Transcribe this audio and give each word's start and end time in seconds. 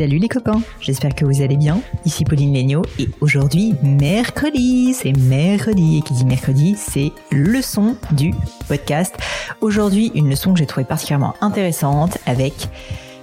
Salut 0.00 0.16
les 0.16 0.28
copains, 0.28 0.62
j'espère 0.80 1.14
que 1.14 1.26
vous 1.26 1.42
allez 1.42 1.58
bien. 1.58 1.82
Ici 2.06 2.24
Pauline 2.24 2.54
Legnaud 2.54 2.80
et 2.98 3.10
aujourd'hui 3.20 3.74
mercredi, 3.82 4.94
c'est 4.94 5.12
mercredi 5.12 5.98
et 5.98 6.00
qui 6.00 6.14
dit 6.14 6.24
mercredi, 6.24 6.74
c'est 6.74 7.12
leçon 7.30 7.98
du 8.12 8.32
podcast. 8.66 9.14
Aujourd'hui, 9.60 10.10
une 10.14 10.30
leçon 10.30 10.54
que 10.54 10.58
j'ai 10.58 10.64
trouvée 10.64 10.86
particulièrement 10.86 11.34
intéressante 11.42 12.16
avec 12.24 12.54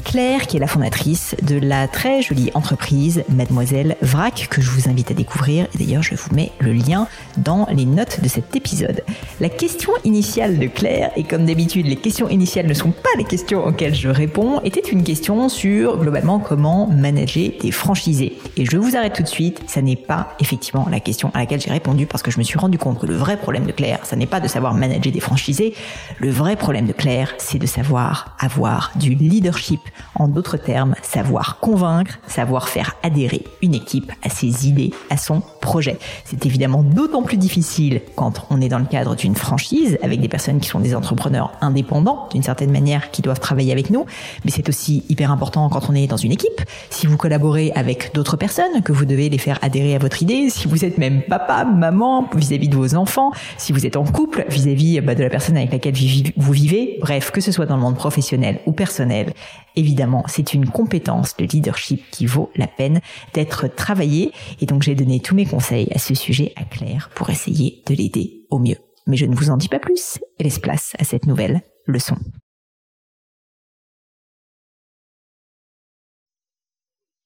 Claire, 0.08 0.48
qui 0.48 0.56
est 0.56 0.62
la 0.62 0.68
fondatrice 0.68 1.36
de 1.42 1.60
la 1.60 1.90
très 1.90 2.22
jolie 2.22 2.50
entreprise 2.54 3.26
Mademoiselle 3.28 3.98
Vrac, 4.02 4.48
que 4.50 4.62
je 4.62 4.72
vous 4.72 4.88
invite 4.88 5.12
à 5.12 5.14
découvrir. 5.14 5.68
D'ailleurs, 5.78 6.02
je 6.02 6.16
vous 6.16 6.34
mets 6.34 6.54
le 6.60 6.72
lien 6.72 7.10
dans 7.36 7.68
les 7.74 7.84
notes 7.84 8.22
de 8.22 8.30
cet 8.30 8.56
épisode. 8.56 9.04
La 9.42 9.50
question 9.50 9.92
initiale 10.06 10.60
de 10.60 10.68
Claire, 10.68 11.12
et 11.18 11.26
comme 11.26 11.46
d'habitude, 11.46 11.88
les 11.88 11.98
questions 11.98 12.30
initiales 12.30 12.68
ne 12.68 12.74
sont 12.74 12.92
pas 12.92 13.10
les 13.18 13.26
questions 13.26 13.66
auxquelles 13.66 13.96
je 13.96 14.08
réponds, 14.08 14.62
était 14.62 14.80
une 14.80 15.04
question 15.04 15.50
sur 15.50 15.98
globalement 15.98 16.40
comment 16.40 16.88
manager 16.88 17.52
des 17.60 17.72
franchisés. 17.72 18.38
Et 18.56 18.64
je 18.64 18.78
vous 18.78 18.96
arrête 18.96 19.14
tout 19.14 19.24
de 19.24 19.28
suite, 19.28 19.60
ça 19.68 19.82
n'est 19.82 19.98
pas 19.98 20.38
effectivement 20.40 20.88
la 20.90 21.02
question 21.02 21.32
à 21.34 21.40
laquelle 21.40 21.60
j'ai 21.60 21.72
répondu 21.72 22.06
parce 22.06 22.24
que 22.24 22.32
je 22.32 22.40
me 22.40 22.46
suis 22.46 22.58
rendu 22.58 22.78
compte 22.78 22.98
que 22.98 23.08
le 23.08 23.16
vrai 23.16 23.36
problème 23.36 23.66
de 23.66 23.74
Claire, 23.74 24.00
ça 24.06 24.16
n'est 24.16 24.26
pas 24.26 24.40
de 24.40 24.48
savoir 24.48 24.74
manager 24.74 25.12
des 25.12 25.20
franchisés. 25.20 25.74
Le 26.20 26.30
vrai 26.30 26.56
problème 26.56 26.88
de 26.88 26.94
Claire, 26.94 27.34
c'est 27.40 27.60
de 27.60 27.68
savoir 27.68 28.38
avoir 28.40 28.94
du 28.96 29.14
leadership 29.14 29.82
en 30.16 30.28
d'autres 30.28 30.58
termes, 30.58 30.96
savoir 31.02 31.60
convaincre, 31.60 32.20
savoir 32.28 32.70
faire 32.70 32.96
adhérer 33.04 33.44
une 33.62 33.74
équipe 33.74 34.12
à 34.24 34.30
ses 34.30 34.68
idées, 34.68 34.92
à 35.10 35.18
son 35.18 35.42
projet. 35.62 35.98
C'est 36.26 36.46
évidemment 36.46 36.84
d'autant 36.84 37.24
plus 37.24 37.38
difficile 37.38 38.02
quand 38.16 38.46
on 38.50 38.62
est 38.62 38.70
dans 38.70 38.80
le 38.80 38.86
cadre 38.86 39.16
d'une 39.16 39.36
franchise 39.36 39.98
avec 40.02 40.22
des 40.22 40.28
personnes 40.28 40.60
qui 40.60 40.70
sont 40.70 40.80
des 40.80 40.96
entrepreneurs 40.96 41.52
indépendants 41.62 42.28
d'une 42.32 42.44
certaine 42.44 42.72
manière 42.72 43.12
qui 43.12 43.22
doivent 43.22 43.40
travailler 43.40 43.72
avec 43.72 43.90
nous, 43.90 44.06
mais 44.46 44.52
c'est 44.52 44.68
aussi 44.70 45.04
hyper 45.10 45.32
important 45.32 45.70
quand 45.70 45.90
on 45.90 45.96
est 45.96 46.08
dans 46.08 46.18
une 46.18 46.32
équipe. 46.32 46.62
Si 46.90 47.08
vous 47.08 47.18
collaborez 47.18 47.72
avec 47.76 48.14
d'autres 48.14 48.38
personnes, 48.38 48.82
que 48.84 48.92
vous 48.92 49.06
devez 49.06 49.30
les 49.30 49.38
faire 49.38 49.60
adhérer 49.62 49.96
à 49.96 50.00
votre 50.00 50.22
idée, 50.22 50.50
si 50.50 50.68
vous 50.68 50.86
êtes 50.86 50.98
même 50.98 51.22
papa, 51.24 51.66
maman 51.66 52.28
vis-à-vis 52.36 52.70
de 52.70 52.76
vos 52.76 52.96
enfants, 52.96 53.32
si 53.58 53.72
vous 53.72 53.86
êtes 53.86 53.98
en 53.98 54.04
couple 54.04 54.46
vis-à-vis 54.50 55.02
bah, 55.02 55.16
de 55.16 55.24
la 55.24 55.30
personne 55.30 55.58
avec 55.58 55.72
laquelle 55.72 55.96
vous 56.38 56.52
vivez, 56.52 56.98
bref, 57.02 57.32
que 57.32 57.42
ce 57.42 57.52
soit 57.52 57.66
dans 57.66 57.76
le 57.76 57.82
monde 57.82 57.96
professionnel 57.96 58.60
ou 58.66 58.72
personnel, 58.72 59.34
Évidemment, 59.78 59.87
c'est 60.28 60.54
une 60.54 60.70
compétence 60.70 61.36
de 61.38 61.46
leadership 61.46 62.04
qui 62.12 62.26
vaut 62.26 62.52
la 62.56 62.68
peine 62.68 63.02
d'être 63.34 63.68
travaillée 63.68 64.32
et 64.60 64.66
donc 64.66 64.84
j'ai 64.84 64.96
donné 64.96 65.20
tous 65.20 65.36
mes 65.36 65.46
conseils 65.46 65.88
à 65.94 66.00
ce 66.00 66.16
sujet 66.16 66.54
à 66.56 66.64
Claire 66.64 67.10
pour 67.16 67.30
essayer 67.30 67.84
de 67.88 67.94
l'aider 67.94 68.46
au 68.50 68.60
mieux. 68.60 68.78
Mais 69.06 69.18
je 69.18 69.26
ne 69.26 69.36
vous 69.36 69.50
en 69.50 69.58
dis 69.58 69.70
pas 69.70 69.80
plus 69.80 70.20
et 70.40 70.44
laisse 70.44 70.60
place 70.60 70.94
à 71.00 71.04
cette 71.04 71.26
nouvelle 71.26 71.62
leçon. 71.86 72.18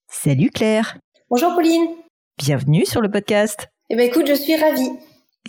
Salut 0.10 0.52
Claire. 0.52 0.98
Bonjour 1.30 1.56
Pauline. 1.56 1.88
Bienvenue 2.38 2.86
sur 2.86 3.02
le 3.02 3.10
podcast. 3.10 3.70
Eh 3.90 3.96
ben 3.96 4.08
écoute, 4.08 4.28
je 4.28 4.36
suis 4.36 4.56
ravie. 4.56 4.92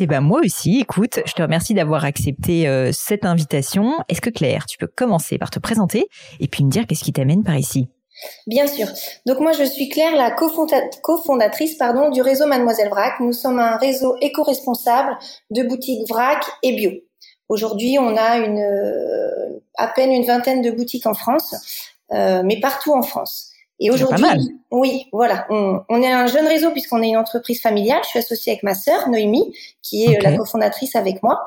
Eh 0.01 0.07
ben 0.07 0.21
moi 0.21 0.41
aussi, 0.43 0.81
écoute, 0.81 1.21
je 1.27 1.33
te 1.35 1.43
remercie 1.43 1.75
d'avoir 1.75 2.05
accepté 2.05 2.67
euh, 2.67 2.93
cette 2.93 3.27
invitation. 3.27 3.93
Est-ce 4.09 4.23
que 4.23 4.31
Claire, 4.31 4.65
tu 4.65 4.79
peux 4.79 4.87
commencer 4.87 5.37
par 5.37 5.51
te 5.51 5.59
présenter 5.59 6.07
et 6.41 6.49
puis 6.49 6.65
me 6.65 6.71
dire 6.71 6.87
qu'est-ce 6.87 7.05
qui 7.05 7.13
t'amène 7.13 7.45
par 7.45 7.57
ici? 7.57 7.89
Bien 8.47 8.67
sûr. 8.67 8.87
Donc 9.27 9.41
moi 9.41 9.53
je 9.53 9.65
suis 9.65 9.89
Claire, 9.89 10.15
la 10.17 10.31
cofondatrice 10.31 11.77
pardon 11.77 12.11
du 12.11 12.23
réseau 12.23 12.47
Mademoiselle 12.47 12.89
Vrac. 12.89 13.21
Nous 13.21 13.33
sommes 13.33 13.59
un 13.59 13.77
réseau 13.77 14.17
éco-responsable 14.21 15.19
de 15.51 15.63
boutiques 15.63 16.09
Vrac 16.09 16.43
et 16.63 16.73
bio. 16.75 16.93
Aujourd'hui, 17.49 17.99
on 17.99 18.17
a 18.17 18.41
euh, 18.41 19.61
à 19.77 19.89
peine 19.89 20.11
une 20.11 20.25
vingtaine 20.25 20.63
de 20.63 20.71
boutiques 20.71 21.07
en 21.07 21.13
France, 21.13 21.55
euh, 22.13 22.43
mais 22.45 22.61
partout 22.61 22.93
en 22.93 23.03
France. 23.03 23.52
Et 23.83 23.91
aujourd'hui, 23.91 24.25
oui, 24.71 25.07
voilà, 25.13 25.45
on, 25.51 26.03
est 26.03 26.13
un 26.13 26.29
jeune 26.29 26.47
réseau 26.47 26.71
puisqu'on 26.71 27.03
est 27.03 27.09
une 27.09 27.17
entreprise 27.17 27.61
familiale. 27.61 27.99
Je 28.05 28.11
suis 28.11 28.19
associée 28.21 28.53
avec 28.53 28.63
ma 28.63 28.75
sœur 28.75 29.09
Noémie, 29.09 29.53
qui 29.83 30.05
est 30.05 30.19
euh, 30.19 30.23
la 30.23 30.37
cofondatrice 30.37 30.95
avec 30.95 31.21
moi, 31.25 31.43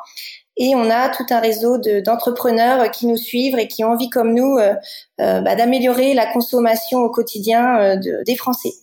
et 0.57 0.75
on 0.75 0.89
a 0.89 1.07
tout 1.07 1.25
un 1.29 1.39
réseau 1.39 1.77
d'entrepreneurs 1.77 2.91
qui 2.91 3.07
nous 3.07 3.15
suivent 3.15 3.57
et 3.57 3.69
qui 3.69 3.85
ont 3.85 3.91
envie, 3.91 4.09
comme 4.09 4.33
nous, 4.33 4.57
euh, 4.57 4.73
euh, 5.21 5.39
bah, 5.39 5.55
d'améliorer 5.55 6.13
la 6.13 6.25
consommation 6.25 6.99
au 6.99 7.09
quotidien 7.09 7.95
des 7.95 8.35
Français. 8.35 8.73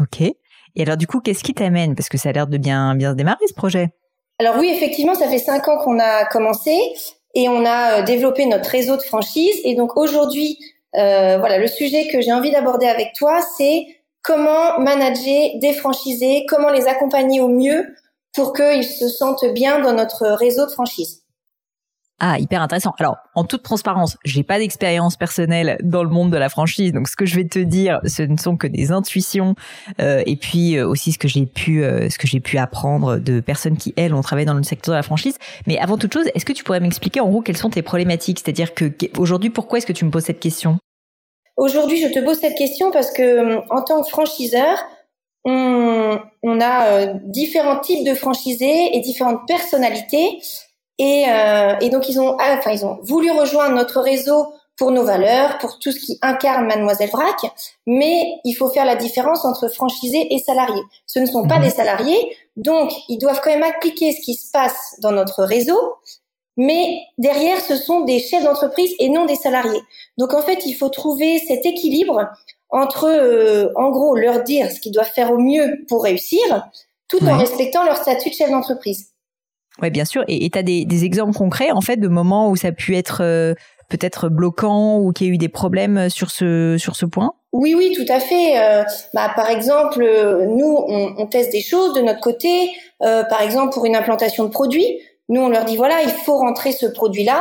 Ok. 0.00 0.22
Et 0.22 0.82
alors, 0.82 0.96
du 0.96 1.06
coup, 1.06 1.20
qu'est-ce 1.20 1.44
qui 1.44 1.52
t'amène? 1.52 1.94
Parce 1.94 2.08
que 2.08 2.16
ça 2.16 2.30
a 2.30 2.32
l'air 2.32 2.46
de 2.46 2.56
bien 2.56 2.94
bien 2.94 3.14
démarrer 3.14 3.46
ce 3.46 3.54
projet. 3.54 3.90
Alors 4.38 4.56
oui, 4.58 4.70
effectivement, 4.74 5.14
ça 5.14 5.28
fait 5.28 5.38
cinq 5.38 5.68
ans 5.68 5.76
qu'on 5.76 5.98
a 5.98 6.24
commencé 6.24 6.74
et 7.34 7.50
on 7.50 7.66
a 7.66 8.00
développé 8.00 8.46
notre 8.46 8.70
réseau 8.70 8.96
de 8.96 9.02
franchise. 9.02 9.60
Et 9.64 9.74
donc 9.74 9.98
aujourd'hui, 9.98 10.58
euh, 10.96 11.38
voilà, 11.38 11.58
le 11.58 11.66
sujet 11.66 12.08
que 12.08 12.20
j'ai 12.20 12.32
envie 12.32 12.50
d'aborder 12.50 12.86
avec 12.86 13.12
toi, 13.14 13.40
c'est 13.56 13.86
comment 14.22 14.78
manager 14.78 15.50
des 15.56 15.72
franchisés, 15.72 16.44
comment 16.48 16.70
les 16.70 16.86
accompagner 16.86 17.40
au 17.40 17.48
mieux 17.48 17.94
pour 18.34 18.52
qu'ils 18.52 18.84
se 18.84 19.08
sentent 19.08 19.44
bien 19.52 19.80
dans 19.80 19.92
notre 19.92 20.26
réseau 20.28 20.66
de 20.66 20.70
franchise. 20.70 21.21
Ah, 22.24 22.38
hyper 22.38 22.62
intéressant. 22.62 22.92
Alors, 23.00 23.16
en 23.34 23.42
toute 23.42 23.64
transparence, 23.64 24.16
j'ai 24.24 24.44
pas 24.44 24.58
d'expérience 24.58 25.16
personnelle 25.16 25.76
dans 25.82 26.04
le 26.04 26.08
monde 26.08 26.30
de 26.30 26.36
la 26.36 26.48
franchise, 26.48 26.92
donc 26.92 27.08
ce 27.08 27.16
que 27.16 27.26
je 27.26 27.34
vais 27.34 27.46
te 27.46 27.58
dire, 27.58 28.00
ce 28.04 28.22
ne 28.22 28.36
sont 28.36 28.56
que 28.56 28.68
des 28.68 28.92
intuitions 28.92 29.56
euh, 30.00 30.22
et 30.24 30.36
puis 30.36 30.76
euh, 30.76 30.86
aussi 30.86 31.10
ce 31.10 31.18
que 31.18 31.26
j'ai 31.26 31.46
pu, 31.46 31.82
euh, 31.82 32.08
ce 32.10 32.18
que 32.18 32.28
j'ai 32.28 32.38
pu 32.38 32.58
apprendre 32.58 33.16
de 33.16 33.40
personnes 33.40 33.76
qui 33.76 33.92
elles 33.96 34.14
ont 34.14 34.20
travaillé 34.20 34.46
dans 34.46 34.54
le 34.54 34.62
secteur 34.62 34.92
de 34.92 34.98
la 34.98 35.02
franchise. 35.02 35.36
Mais 35.66 35.78
avant 35.78 35.98
toute 35.98 36.12
chose, 36.12 36.26
est-ce 36.34 36.44
que 36.44 36.52
tu 36.52 36.62
pourrais 36.62 36.78
m'expliquer 36.78 37.18
en 37.18 37.28
gros 37.28 37.42
quelles 37.42 37.56
sont 37.56 37.70
tes 37.70 37.82
problématiques? 37.82 38.38
C'est-à-dire 38.38 38.72
que 38.74 38.84
aujourd'hui, 39.18 39.50
pourquoi 39.50 39.78
est-ce 39.78 39.86
que 39.86 39.92
tu 39.92 40.04
me 40.04 40.12
poses 40.12 40.24
cette 40.24 40.40
question? 40.40 40.78
Aujourd'hui, 41.56 42.00
je 42.00 42.06
te 42.06 42.24
pose 42.24 42.38
cette 42.38 42.56
question 42.56 42.92
parce 42.92 43.10
que 43.10 43.56
en 43.68 43.82
tant 43.82 44.00
que 44.00 44.08
franchiseur, 44.08 44.78
on, 45.44 46.20
on 46.44 46.60
a 46.60 47.06
différents 47.24 47.80
types 47.80 48.06
de 48.06 48.14
franchisés 48.14 48.96
et 48.96 49.00
différentes 49.00 49.40
personnalités 49.48 50.38
et, 51.02 51.24
euh, 51.28 51.74
et, 51.80 51.90
donc 51.90 52.08
ils 52.08 52.20
ont, 52.20 52.36
ah, 52.38 52.54
enfin 52.58 52.70
ils 52.70 52.86
ont 52.86 53.00
voulu 53.02 53.28
rejoindre 53.32 53.74
notre 53.74 54.00
réseau 54.00 54.54
pour 54.76 54.92
nos 54.92 55.04
valeurs, 55.04 55.58
pour 55.58 55.80
tout 55.80 55.90
ce 55.90 55.98
qui 55.98 56.16
incarne 56.22 56.66
Mademoiselle 56.66 57.10
Vrac, 57.10 57.44
mais 57.88 58.38
il 58.44 58.54
faut 58.54 58.68
faire 58.68 58.84
la 58.84 58.94
différence 58.94 59.44
entre 59.44 59.66
franchisés 59.66 60.32
et 60.32 60.38
salariés. 60.38 60.82
Ce 61.06 61.18
ne 61.18 61.26
sont 61.26 61.48
pas 61.48 61.58
mhm. 61.58 61.64
des 61.64 61.70
salariés, 61.70 62.36
donc 62.56 62.92
ils 63.08 63.18
doivent 63.18 63.40
quand 63.42 63.50
même 63.50 63.64
appliquer 63.64 64.12
ce 64.12 64.20
qui 64.20 64.34
se 64.34 64.52
passe 64.52 64.94
dans 65.00 65.10
notre 65.10 65.42
réseau, 65.42 65.96
mais 66.56 67.00
derrière 67.18 67.60
ce 67.60 67.74
sont 67.74 68.02
des 68.02 68.20
chefs 68.20 68.44
d'entreprise 68.44 68.94
et 69.00 69.08
non 69.08 69.26
des 69.26 69.34
salariés. 69.34 69.82
Donc 70.18 70.34
en 70.34 70.42
fait 70.42 70.66
il 70.66 70.74
faut 70.74 70.88
trouver 70.88 71.40
cet 71.40 71.66
équilibre 71.66 72.28
entre, 72.70 73.06
euh, 73.08 73.72
en 73.74 73.90
gros, 73.90 74.14
leur 74.14 74.44
dire 74.44 74.70
ce 74.70 74.78
qu'ils 74.78 74.92
doivent 74.92 75.12
faire 75.12 75.32
au 75.32 75.38
mieux 75.38 75.84
pour 75.88 76.04
réussir, 76.04 76.40
tout 77.08 77.26
en 77.26 77.36
respectant 77.36 77.84
leur 77.84 77.96
statut 77.96 78.30
de 78.30 78.34
chef 78.34 78.50
d'entreprise. 78.50 79.11
Oui, 79.80 79.90
bien 79.90 80.04
sûr. 80.04 80.22
Et 80.28 80.50
tu 80.50 80.58
as 80.58 80.62
des, 80.62 80.84
des, 80.84 81.04
exemples 81.04 81.32
concrets, 81.36 81.70
en 81.70 81.80
fait, 81.80 81.96
de 81.96 82.08
moments 82.08 82.50
où 82.50 82.56
ça 82.56 82.68
a 82.68 82.72
pu 82.72 82.94
être 82.94 83.22
euh, 83.22 83.54
peut-être 83.88 84.28
bloquant 84.28 84.98
ou 84.98 85.12
qu'il 85.12 85.26
y 85.26 85.30
a 85.30 85.32
eu 85.32 85.38
des 85.38 85.48
problèmes 85.48 86.10
sur 86.10 86.30
ce, 86.30 86.76
sur 86.78 86.96
ce 86.96 87.06
point? 87.06 87.34
Oui, 87.52 87.74
oui, 87.74 87.92
tout 87.94 88.10
à 88.10 88.20
fait. 88.20 88.58
Euh, 88.58 88.84
bah, 89.14 89.30
par 89.34 89.50
exemple, 89.50 90.04
nous, 90.48 90.84
on, 90.88 91.14
on, 91.18 91.26
teste 91.26 91.52
des 91.52 91.60
choses 91.60 91.94
de 91.94 92.00
notre 92.00 92.20
côté. 92.20 92.70
Euh, 93.02 93.24
par 93.24 93.42
exemple, 93.42 93.72
pour 93.72 93.84
une 93.84 93.96
implantation 93.96 94.44
de 94.44 94.50
produit, 94.50 94.86
nous, 95.28 95.40
on 95.40 95.48
leur 95.48 95.64
dit, 95.64 95.76
voilà, 95.76 96.02
il 96.02 96.10
faut 96.10 96.38
rentrer 96.38 96.72
ce 96.72 96.86
produit-là. 96.86 97.40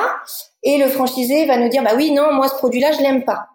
Et 0.63 0.77
le 0.77 0.87
franchisé 0.87 1.45
va 1.45 1.57
nous 1.57 1.69
dire, 1.69 1.83
bah 1.83 1.93
oui, 1.95 2.11
non, 2.11 2.33
moi, 2.33 2.47
ce 2.47 2.55
produit-là, 2.55 2.91
je 2.91 3.01
l'aime 3.01 3.23
pas. 3.23 3.47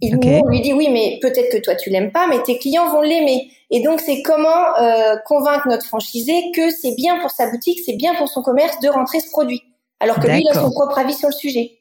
Il 0.00 0.16
nous, 0.16 0.48
lui 0.48 0.60
dit 0.60 0.74
oui, 0.74 0.88
mais 0.90 1.18
peut-être 1.22 1.50
que 1.50 1.62
toi 1.62 1.74
tu 1.74 1.88
l'aimes 1.88 2.12
pas, 2.12 2.26
mais 2.28 2.42
tes 2.42 2.58
clients 2.58 2.90
vont 2.90 3.00
l'aimer. 3.00 3.50
Et 3.70 3.82
donc 3.82 4.00
c'est 4.00 4.22
comment 4.22 4.78
euh, 4.78 5.16
convaincre 5.24 5.68
notre 5.68 5.86
franchisé 5.86 6.52
que 6.54 6.70
c'est 6.70 6.94
bien 6.94 7.18
pour 7.20 7.30
sa 7.30 7.50
boutique, 7.50 7.80
c'est 7.84 7.96
bien 7.96 8.14
pour 8.14 8.28
son 8.28 8.42
commerce 8.42 8.78
de 8.80 8.88
rentrer 8.88 9.20
ce 9.20 9.30
produit, 9.30 9.62
alors 10.00 10.20
que 10.20 10.26
lui 10.26 10.40
il 10.40 10.48
a 10.48 10.54
son 10.54 10.70
propre 10.70 10.98
avis 10.98 11.14
sur 11.14 11.28
le 11.28 11.34
sujet. 11.34 11.80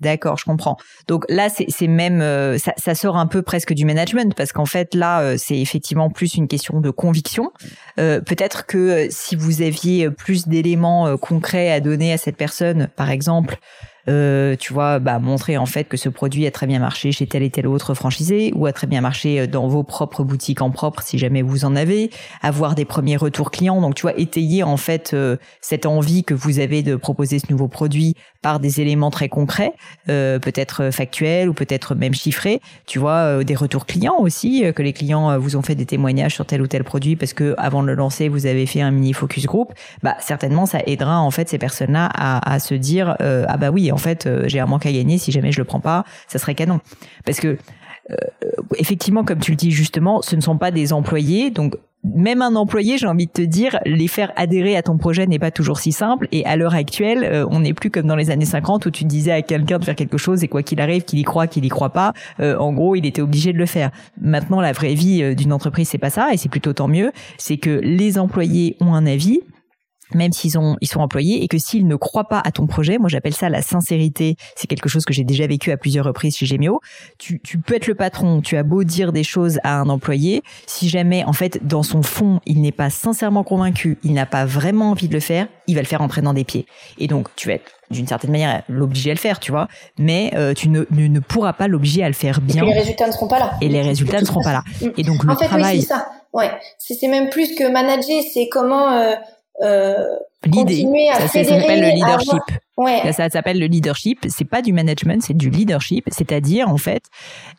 D'accord, 0.00 0.38
je 0.38 0.44
comprends. 0.44 0.78
Donc 1.08 1.26
là, 1.28 1.48
c'est 1.50 1.86
même 1.86 2.22
euh, 2.22 2.56
ça, 2.56 2.72
ça, 2.78 2.94
sort 2.94 3.18
un 3.18 3.26
peu 3.26 3.42
presque 3.42 3.74
du 3.74 3.84
management 3.84 4.34
parce 4.34 4.50
qu'en 4.50 4.64
fait 4.64 4.94
là, 4.94 5.20
euh, 5.20 5.34
c'est 5.36 5.58
effectivement 5.58 6.08
plus 6.08 6.36
une 6.36 6.48
question 6.48 6.80
de 6.80 6.88
conviction. 6.88 7.52
Euh, 7.98 8.20
Peut-être 8.22 8.64
que 8.64 9.08
si 9.10 9.36
vous 9.36 9.60
aviez 9.60 10.10
plus 10.10 10.48
d'éléments 10.48 11.16
concrets 11.18 11.70
à 11.70 11.80
donner 11.80 12.14
à 12.14 12.16
cette 12.16 12.36
personne, 12.36 12.88
par 12.96 13.10
exemple, 13.10 13.58
euh, 14.08 14.56
tu 14.56 14.72
vois, 14.72 14.98
bah, 14.98 15.18
montrer 15.18 15.56
en 15.56 15.66
fait 15.66 15.84
que 15.84 15.96
ce 15.96 16.08
produit 16.08 16.46
a 16.46 16.50
très 16.50 16.66
bien 16.66 16.78
marché 16.78 17.12
chez 17.12 17.26
tel 17.26 17.42
et 17.42 17.50
tel 17.50 17.66
autre 17.66 17.94
franchisé 17.94 18.52
ou 18.54 18.66
a 18.66 18.72
très 18.72 18.86
bien 18.86 19.00
marché 19.00 19.40
euh, 19.40 19.46
dans 19.46 19.68
vos 19.68 19.82
propres 19.82 20.24
boutiques 20.24 20.62
en 20.62 20.70
propre 20.70 21.02
si 21.02 21.18
jamais 21.18 21.42
vous 21.42 21.64
en 21.64 21.76
avez, 21.76 22.10
avoir 22.42 22.74
des 22.74 22.84
premiers 22.84 23.16
retours 23.16 23.50
clients. 23.50 23.80
Donc, 23.80 23.94
tu 23.94 24.02
vois, 24.02 24.18
étayer 24.18 24.62
en 24.62 24.76
fait 24.76 25.12
euh, 25.12 25.36
cette 25.60 25.86
envie 25.86 26.24
que 26.24 26.34
vous 26.34 26.58
avez 26.58 26.82
de 26.82 26.96
proposer 26.96 27.38
ce 27.38 27.46
nouveau 27.50 27.68
produit 27.68 28.14
par 28.42 28.60
des 28.60 28.80
éléments 28.80 29.10
très 29.10 29.28
concrets, 29.28 29.72
euh, 30.08 30.38
peut-être 30.38 30.90
factuels 30.90 31.48
ou 31.48 31.54
peut-être 31.54 31.94
même 31.94 32.14
chiffrés. 32.14 32.60
Tu 32.86 32.98
vois, 32.98 33.44
des 33.44 33.54
retours 33.54 33.86
clients 33.86 34.16
aussi, 34.18 34.64
que 34.74 34.82
les 34.82 34.92
clients 34.92 35.38
vous 35.38 35.56
ont 35.56 35.62
fait 35.62 35.74
des 35.74 35.86
témoignages 35.86 36.34
sur 36.34 36.46
tel 36.46 36.62
ou 36.62 36.66
tel 36.66 36.84
produit 36.84 37.16
parce 37.16 37.32
que 37.32 37.54
avant 37.58 37.82
de 37.82 37.88
le 37.88 37.94
lancer, 37.94 38.28
vous 38.28 38.46
avez 38.46 38.66
fait 38.66 38.80
un 38.80 38.90
mini 38.90 39.12
focus 39.12 39.46
group. 39.46 39.72
Bah, 40.02 40.16
certainement, 40.20 40.66
ça 40.66 40.80
aidera 40.86 41.20
en 41.20 41.30
fait 41.30 41.48
ces 41.48 41.58
personnes-là 41.58 42.08
à, 42.14 42.52
à 42.52 42.58
se 42.58 42.74
dire 42.74 43.16
ah 43.20 43.56
bah 43.56 43.70
oui 43.70 43.92
en 43.92 43.96
fait, 43.96 44.26
euh, 44.26 44.44
j'ai 44.46 44.60
un 44.60 44.66
manque 44.66 44.86
à 44.86 44.92
gagner. 44.92 45.18
Si 45.18 45.32
jamais 45.32 45.52
je 45.52 45.58
le 45.58 45.64
prends 45.64 45.80
pas, 45.80 46.04
ça 46.28 46.38
serait 46.38 46.54
canon. 46.54 46.80
Parce 47.24 47.40
que 47.40 47.58
euh, 48.10 48.16
effectivement, 48.76 49.24
comme 49.24 49.38
tu 49.38 49.52
le 49.52 49.56
dis 49.56 49.70
justement, 49.70 50.22
ce 50.22 50.36
ne 50.36 50.40
sont 50.40 50.58
pas 50.58 50.70
des 50.70 50.92
employés, 50.92 51.50
donc 51.50 51.76
même 52.02 52.40
un 52.40 52.56
employé, 52.56 52.96
j'ai 52.96 53.06
envie 53.06 53.26
de 53.26 53.32
te 53.32 53.42
dire, 53.42 53.78
les 53.84 54.08
faire 54.08 54.32
adhérer 54.36 54.76
à 54.76 54.82
ton 54.82 54.96
projet 54.96 55.26
n'est 55.26 55.38
pas 55.38 55.50
toujours 55.50 55.78
si 55.78 55.92
simple. 55.92 56.28
Et 56.32 56.44
à 56.46 56.56
l'heure 56.56 56.74
actuelle, 56.74 57.24
euh, 57.24 57.46
on 57.50 57.60
n'est 57.60 57.74
plus 57.74 57.90
comme 57.90 58.06
dans 58.06 58.16
les 58.16 58.30
années 58.30 58.46
50 58.46 58.86
où 58.86 58.90
tu 58.90 59.04
disais 59.04 59.32
à 59.32 59.42
quelqu'un 59.42 59.78
de 59.78 59.84
faire 59.84 59.96
quelque 59.96 60.18
chose 60.18 60.42
et 60.42 60.48
quoi 60.48 60.62
qu'il 60.62 60.80
arrive, 60.80 61.04
qu'il 61.04 61.18
y 61.18 61.22
croit, 61.22 61.46
qu'il 61.46 61.64
y 61.64 61.68
croit 61.68 61.90
pas, 61.90 62.12
euh, 62.40 62.56
en 62.56 62.72
gros, 62.72 62.96
il 62.96 63.04
était 63.04 63.22
obligé 63.22 63.52
de 63.52 63.58
le 63.58 63.66
faire. 63.66 63.90
Maintenant, 64.20 64.60
la 64.60 64.72
vraie 64.72 64.94
vie 64.94 65.22
euh, 65.22 65.34
d'une 65.34 65.52
entreprise, 65.52 65.88
c'est 65.88 65.98
pas 65.98 66.10
ça, 66.10 66.32
et 66.32 66.36
c'est 66.36 66.48
plutôt 66.48 66.72
tant 66.72 66.88
mieux. 66.88 67.12
C'est 67.36 67.58
que 67.58 67.80
les 67.82 68.18
employés 68.18 68.76
ont 68.80 68.94
un 68.94 69.06
avis, 69.06 69.40
même 70.14 70.32
s'ils 70.32 70.58
ont 70.58 70.76
ils 70.80 70.88
sont 70.88 71.00
employés 71.00 71.42
et 71.42 71.48
que 71.48 71.58
s'ils 71.58 71.86
ne 71.86 71.96
croient 71.96 72.28
pas 72.28 72.40
à 72.44 72.52
ton 72.52 72.66
projet, 72.66 72.98
moi 72.98 73.08
j'appelle 73.08 73.34
ça 73.34 73.48
la 73.48 73.62
sincérité. 73.62 74.36
C'est 74.56 74.66
quelque 74.66 74.88
chose 74.88 75.04
que 75.04 75.12
j'ai 75.12 75.24
déjà 75.24 75.46
vécu 75.46 75.70
à 75.72 75.76
plusieurs 75.76 76.04
reprises 76.04 76.36
chez 76.36 76.46
Gemio. 76.46 76.80
Tu, 77.18 77.40
tu 77.40 77.58
peux 77.58 77.74
être 77.74 77.86
le 77.86 77.94
patron, 77.94 78.40
tu 78.40 78.56
as 78.56 78.62
beau 78.62 78.84
dire 78.84 79.12
des 79.12 79.24
choses 79.24 79.58
à 79.64 79.80
un 79.80 79.88
employé, 79.88 80.42
si 80.66 80.88
jamais 80.88 81.24
en 81.24 81.32
fait 81.32 81.66
dans 81.66 81.82
son 81.82 82.02
fond 82.02 82.40
il 82.46 82.60
n'est 82.60 82.72
pas 82.72 82.90
sincèrement 82.90 83.44
convaincu, 83.44 83.98
il 84.04 84.12
n'a 84.12 84.26
pas 84.26 84.44
vraiment 84.44 84.90
envie 84.90 85.08
de 85.08 85.14
le 85.14 85.20
faire, 85.20 85.48
il 85.66 85.74
va 85.74 85.82
le 85.82 85.86
faire 85.86 86.02
en 86.02 86.08
dans 86.22 86.34
des 86.34 86.44
pieds. 86.44 86.66
Et 86.98 87.06
donc 87.06 87.28
tu 87.36 87.48
vas 87.48 87.54
être 87.54 87.70
d'une 87.90 88.06
certaine 88.06 88.30
manière 88.30 88.62
l'obliger 88.68 89.10
à 89.10 89.14
le 89.14 89.18
faire, 89.18 89.40
tu 89.40 89.50
vois, 89.50 89.68
mais 89.98 90.32
euh, 90.34 90.54
tu 90.54 90.68
ne, 90.68 90.84
ne, 90.90 91.20
pourras 91.20 91.52
pas 91.52 91.68
l'obliger 91.68 92.04
à 92.04 92.08
le 92.08 92.14
faire 92.14 92.40
bien. 92.40 92.62
Et 92.62 92.66
les 92.66 92.78
résultats 92.78 93.06
ne 93.06 93.12
seront 93.12 93.28
pas 93.28 93.38
là. 93.38 93.52
Et 93.60 93.68
les 93.68 93.82
résultats 93.82 94.20
ne 94.20 94.26
seront 94.26 94.42
pas 94.42 94.52
là. 94.52 94.64
Et 94.96 95.02
donc 95.02 95.24
le 95.24 95.30
en 95.30 95.36
fait, 95.36 95.46
travail. 95.46 95.76
Oui, 95.76 95.82
c'est 95.82 95.88
ça. 95.88 96.10
Ouais, 96.32 96.50
c'est 96.78 97.08
même 97.08 97.30
plus 97.30 97.54
que 97.54 97.70
manager, 97.70 98.22
c'est 98.32 98.48
comment. 98.48 98.92
Euh 98.92 99.14
euh, 99.62 100.18
l'idée. 100.44 100.86
Ça, 101.18 101.28
ça 101.28 101.44
s'appelle 101.44 101.80
le 101.80 101.94
leadership. 101.94 102.42
Ouais. 102.80 103.12
Ça, 103.12 103.28
s'appelle 103.28 103.58
le 103.58 103.66
leadership. 103.66 104.26
C'est 104.28 104.46
pas 104.46 104.62
du 104.62 104.72
management, 104.72 105.22
c'est 105.22 105.36
du 105.36 105.50
leadership. 105.50 106.06
C'est-à-dire, 106.10 106.68
en 106.68 106.78
fait, 106.78 107.02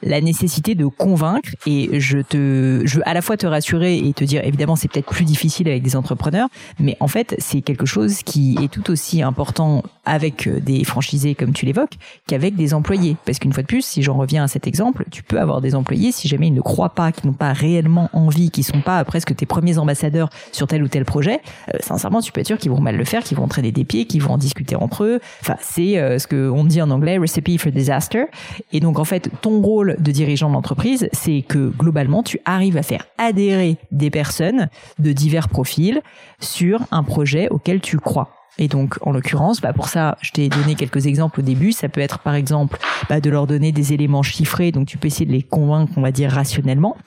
la 0.02 0.20
nécessité 0.20 0.74
de 0.74 0.88
convaincre. 0.88 1.50
Et 1.68 2.00
je 2.00 2.18
te, 2.20 2.82
je 2.86 2.98
veux 2.98 3.08
à 3.08 3.14
la 3.14 3.22
fois 3.22 3.38
te 3.38 3.46
rassurer 3.46 3.98
et 3.98 4.14
te 4.14 4.24
dire, 4.24 4.44
évidemment, 4.44 4.76
c'est 4.76 4.88
peut-être 4.92 5.12
plus 5.12 5.26
difficile 5.26 5.68
avec 5.68 5.84
des 5.84 5.96
entrepreneurs, 5.96 6.48
mais 6.80 6.98
en 7.00 7.08
fait, 7.08 7.36
c'est 7.38 7.62
quelque 7.62 7.86
chose 7.86 8.24
qui 8.24 8.58
est 8.64 8.68
tout 8.68 8.90
aussi 8.90 9.22
important 9.22 9.84
avec 10.06 10.48
euh, 10.48 10.60
des 10.60 10.84
franchisés, 10.84 11.36
comme 11.36 11.54
tu 11.54 11.68
l'évoques, 11.68 11.94
qu'avec 12.28 12.56
des 12.56 12.74
employés. 12.74 13.16
Parce 13.26 13.38
qu'une 13.38 13.54
fois 13.54 13.62
de 13.62 13.68
plus, 13.68 13.86
si 13.86 14.02
j'en 14.02 14.18
reviens 14.18 14.46
à 14.46 14.48
cet 14.48 14.66
exemple, 14.66 15.06
tu 15.12 15.22
peux 15.22 15.40
avoir 15.40 15.62
des 15.62 15.76
employés, 15.76 16.12
si 16.12 16.28
jamais 16.28 16.48
ils 16.48 16.54
ne 16.54 16.62
croient 16.62 16.96
pas, 16.96 17.12
qu'ils 17.12 17.30
n'ont 17.30 17.36
pas 17.36 17.54
réellement 17.54 18.10
envie, 18.14 18.50
qu'ils 18.50 18.64
sont 18.64 18.82
pas 18.82 19.04
presque 19.06 19.36
tes 19.36 19.46
premiers 19.46 19.78
ambassadeurs 19.78 20.30
sur 20.52 20.66
tel 20.66 20.82
ou 20.82 20.88
tel 20.88 21.06
projet, 21.06 21.42
euh, 21.74 21.78
sincèrement, 21.82 22.22
tu 22.22 22.32
peux 22.32 22.42
être 22.42 22.48
sûr 22.48 22.58
qu'ils 22.58 22.71
vont 22.72 22.82
mal 22.82 22.98
le 22.98 23.06
faire, 23.06 23.24
qu'ils 23.24 23.38
vont 23.38 23.44
entraîner 23.44 23.72
des 23.72 23.86
pieds, 23.86 24.06
qu'ils 24.06 24.22
vont 24.22 24.34
en 24.34 24.38
discuter 24.38 24.76
entre 24.76 25.04
eux, 25.04 25.20
Enfin, 25.42 25.56
c'est 25.62 25.98
euh, 25.98 26.20
ce 26.20 26.28
que 26.28 26.50
on 26.50 26.64
dit 26.64 26.82
en 26.82 26.90
anglais 26.92 27.18
recipe 27.18 27.60
for 27.60 27.72
disaster. 27.72 28.26
Et 28.72 28.80
donc 28.80 29.00
en 29.00 29.04
fait, 29.04 29.30
ton 29.42 29.62
rôle 29.62 29.96
de 30.00 30.12
dirigeant 30.12 30.50
d'entreprise, 30.50 31.10
c'est 31.12 31.44
que 31.48 31.70
globalement, 31.70 32.24
tu 32.24 32.40
arrives 32.46 32.78
à 32.78 32.84
faire 32.84 33.06
adhérer 33.18 33.78
des 33.92 34.10
personnes 34.10 34.70
de 35.00 35.12
divers 35.12 35.50
profils 35.50 36.02
sur 36.40 36.82
un 36.92 37.04
projet 37.04 37.50
auquel 37.50 37.82
tu 37.82 37.98
crois. 37.98 38.30
Et 38.58 38.68
donc, 38.68 38.98
en 39.02 39.12
l'occurrence, 39.12 39.62
bah 39.62 39.74
pour 39.74 39.88
ça, 39.88 40.18
je 40.22 40.32
t'ai 40.32 40.50
donné 40.50 40.76
quelques 40.76 41.08
exemples 41.08 41.40
au 41.40 41.44
début. 41.44 41.72
Ça 41.72 41.90
peut 41.90 42.02
être, 42.02 42.20
par 42.20 42.36
exemple, 42.36 42.78
bah 43.10 43.22
de 43.22 43.30
leur 43.30 43.48
donner 43.48 43.72
des 43.72 43.94
éléments 43.94 44.24
chiffrés. 44.24 44.72
Donc, 44.72 44.88
tu 44.88 44.98
peux 44.98 45.08
essayer 45.08 45.26
de 45.26 45.32
les 45.32 45.42
convaincre, 45.42 45.94
on 45.96 46.02
va 46.02 46.12
dire, 46.12 46.32
rationnellement 46.32 46.98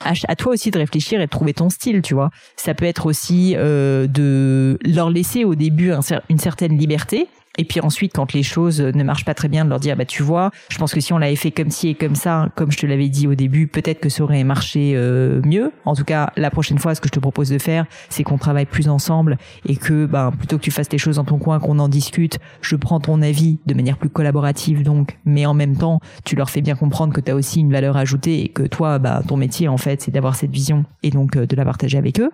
à, 0.00 0.36
toi 0.36 0.52
aussi 0.52 0.70
de 0.70 0.78
réfléchir 0.78 1.20
et 1.20 1.26
de 1.26 1.30
trouver 1.30 1.54
ton 1.54 1.70
style, 1.70 2.02
tu 2.02 2.14
vois. 2.14 2.30
Ça 2.56 2.74
peut 2.74 2.84
être 2.84 3.06
aussi 3.06 3.54
euh, 3.56 4.06
de 4.06 4.78
leur 4.84 5.10
laisser 5.10 5.44
au 5.44 5.54
début 5.54 5.92
une 6.28 6.38
certaine 6.38 6.76
liberté 6.76 7.28
et 7.56 7.64
puis 7.64 7.80
ensuite, 7.80 8.12
quand 8.14 8.32
les 8.32 8.42
choses 8.42 8.80
ne 8.80 9.04
marchent 9.04 9.24
pas 9.24 9.34
très 9.34 9.48
bien, 9.48 9.64
de 9.64 9.70
leur 9.70 9.80
dire, 9.80 9.96
bah 9.96 10.04
tu 10.04 10.22
vois, 10.22 10.50
je 10.68 10.78
pense 10.78 10.92
que 10.92 11.00
si 11.00 11.12
on 11.12 11.18
l'avait 11.18 11.36
fait 11.36 11.50
comme 11.50 11.70
ci 11.70 11.88
et 11.88 11.94
comme 11.94 12.14
ça, 12.14 12.48
comme 12.56 12.72
je 12.72 12.78
te 12.78 12.86
l'avais 12.86 13.08
dit 13.08 13.26
au 13.26 13.34
début, 13.34 13.66
peut-être 13.66 14.00
que 14.00 14.08
ça 14.08 14.24
aurait 14.24 14.44
marché 14.44 14.92
euh, 14.96 15.40
mieux. 15.44 15.72
En 15.84 15.94
tout 15.94 16.04
cas, 16.04 16.32
la 16.36 16.50
prochaine 16.50 16.78
fois, 16.78 16.94
ce 16.94 17.00
que 17.00 17.08
je 17.08 17.12
te 17.12 17.20
propose 17.20 17.50
de 17.50 17.58
faire, 17.58 17.86
c'est 18.08 18.22
qu'on 18.22 18.38
travaille 18.38 18.66
plus 18.66 18.88
ensemble 18.88 19.38
et 19.66 19.76
que, 19.76 20.06
bah, 20.06 20.32
plutôt 20.36 20.58
que 20.58 20.62
tu 20.62 20.70
fasses 20.70 20.90
les 20.90 20.98
choses 20.98 21.16
dans 21.16 21.24
ton 21.24 21.38
coin, 21.38 21.60
qu'on 21.60 21.78
en 21.78 21.88
discute, 21.88 22.38
je 22.60 22.76
prends 22.76 23.00
ton 23.00 23.22
avis 23.22 23.58
de 23.66 23.74
manière 23.74 23.98
plus 23.98 24.08
collaborative, 24.10 24.82
donc, 24.82 25.18
mais 25.24 25.46
en 25.46 25.54
même 25.54 25.76
temps, 25.76 26.00
tu 26.24 26.36
leur 26.36 26.50
fais 26.50 26.60
bien 26.60 26.74
comprendre 26.74 27.12
que 27.12 27.20
tu 27.20 27.30
as 27.30 27.34
aussi 27.34 27.60
une 27.60 27.72
valeur 27.72 27.96
ajoutée 27.96 28.44
et 28.44 28.48
que 28.48 28.64
toi, 28.64 28.98
bah, 28.98 29.22
ton 29.26 29.36
métier, 29.36 29.68
en 29.68 29.78
fait, 29.78 30.02
c'est 30.02 30.10
d'avoir 30.10 30.34
cette 30.34 30.50
vision 30.50 30.84
et 31.02 31.10
donc 31.10 31.36
euh, 31.36 31.46
de 31.46 31.56
la 31.56 31.64
partager 31.64 31.98
avec 31.98 32.20
eux. 32.20 32.30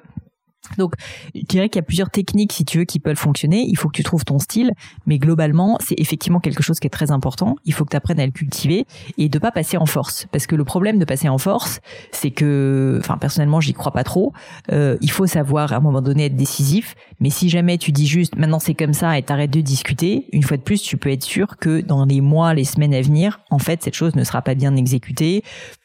Donc, 0.78 0.94
je 1.34 1.42
dirais 1.42 1.68
qu'il 1.68 1.78
y 1.78 1.84
a 1.84 1.86
plusieurs 1.86 2.10
techniques, 2.10 2.52
si 2.52 2.64
tu 2.64 2.78
veux, 2.78 2.84
qui 2.84 3.00
peuvent 3.00 3.16
fonctionner. 3.16 3.64
Il 3.68 3.76
faut 3.76 3.88
que 3.88 3.96
tu 3.96 4.02
trouves 4.02 4.24
ton 4.24 4.38
style, 4.38 4.72
mais 5.06 5.18
globalement, 5.18 5.78
c'est 5.80 5.98
effectivement 5.98 6.40
quelque 6.40 6.62
chose 6.62 6.78
qui 6.78 6.86
est 6.86 6.90
très 6.90 7.10
important. 7.10 7.56
Il 7.64 7.72
faut 7.72 7.84
que 7.84 7.90
tu 7.90 7.96
apprennes 7.96 8.20
à 8.20 8.26
le 8.26 8.32
cultiver 8.32 8.86
et 9.18 9.28
de 9.28 9.38
pas 9.38 9.50
passer 9.50 9.76
en 9.76 9.86
force. 9.86 10.26
Parce 10.32 10.46
que 10.46 10.54
le 10.54 10.64
problème 10.64 10.98
de 10.98 11.04
passer 11.04 11.28
en 11.28 11.38
force, 11.38 11.80
c'est 12.12 12.30
que, 12.30 12.98
enfin, 13.00 13.18
personnellement, 13.18 13.60
j'y 13.60 13.72
crois 13.72 13.92
pas 13.92 14.04
trop. 14.04 14.32
Euh, 14.72 14.96
il 15.00 15.10
faut 15.10 15.26
savoir, 15.26 15.72
à 15.72 15.76
un 15.76 15.80
moment 15.80 16.02
donné, 16.02 16.26
être 16.26 16.36
décisif. 16.36 16.94
Mais 17.20 17.30
si 17.30 17.48
jamais 17.48 17.78
tu 17.78 17.92
dis 17.92 18.06
juste, 18.06 18.36
maintenant 18.36 18.58
c'est 18.58 18.74
comme 18.74 18.94
ça 18.94 19.18
et 19.18 19.22
t'arrêtes 19.22 19.50
de 19.50 19.60
discuter, 19.60 20.26
une 20.32 20.42
fois 20.42 20.56
de 20.56 20.62
plus, 20.62 20.80
tu 20.82 20.96
peux 20.96 21.10
être 21.10 21.24
sûr 21.24 21.56
que 21.56 21.80
dans 21.80 22.04
les 22.04 22.20
mois, 22.20 22.54
les 22.54 22.64
semaines 22.64 22.94
à 22.94 23.00
venir, 23.00 23.40
en 23.50 23.58
fait, 23.58 23.82
cette 23.82 23.94
chose 23.94 24.14
ne 24.14 24.24
sera 24.24 24.42
pas 24.42 24.54
bien 24.54 24.76
exécutée 24.76 25.42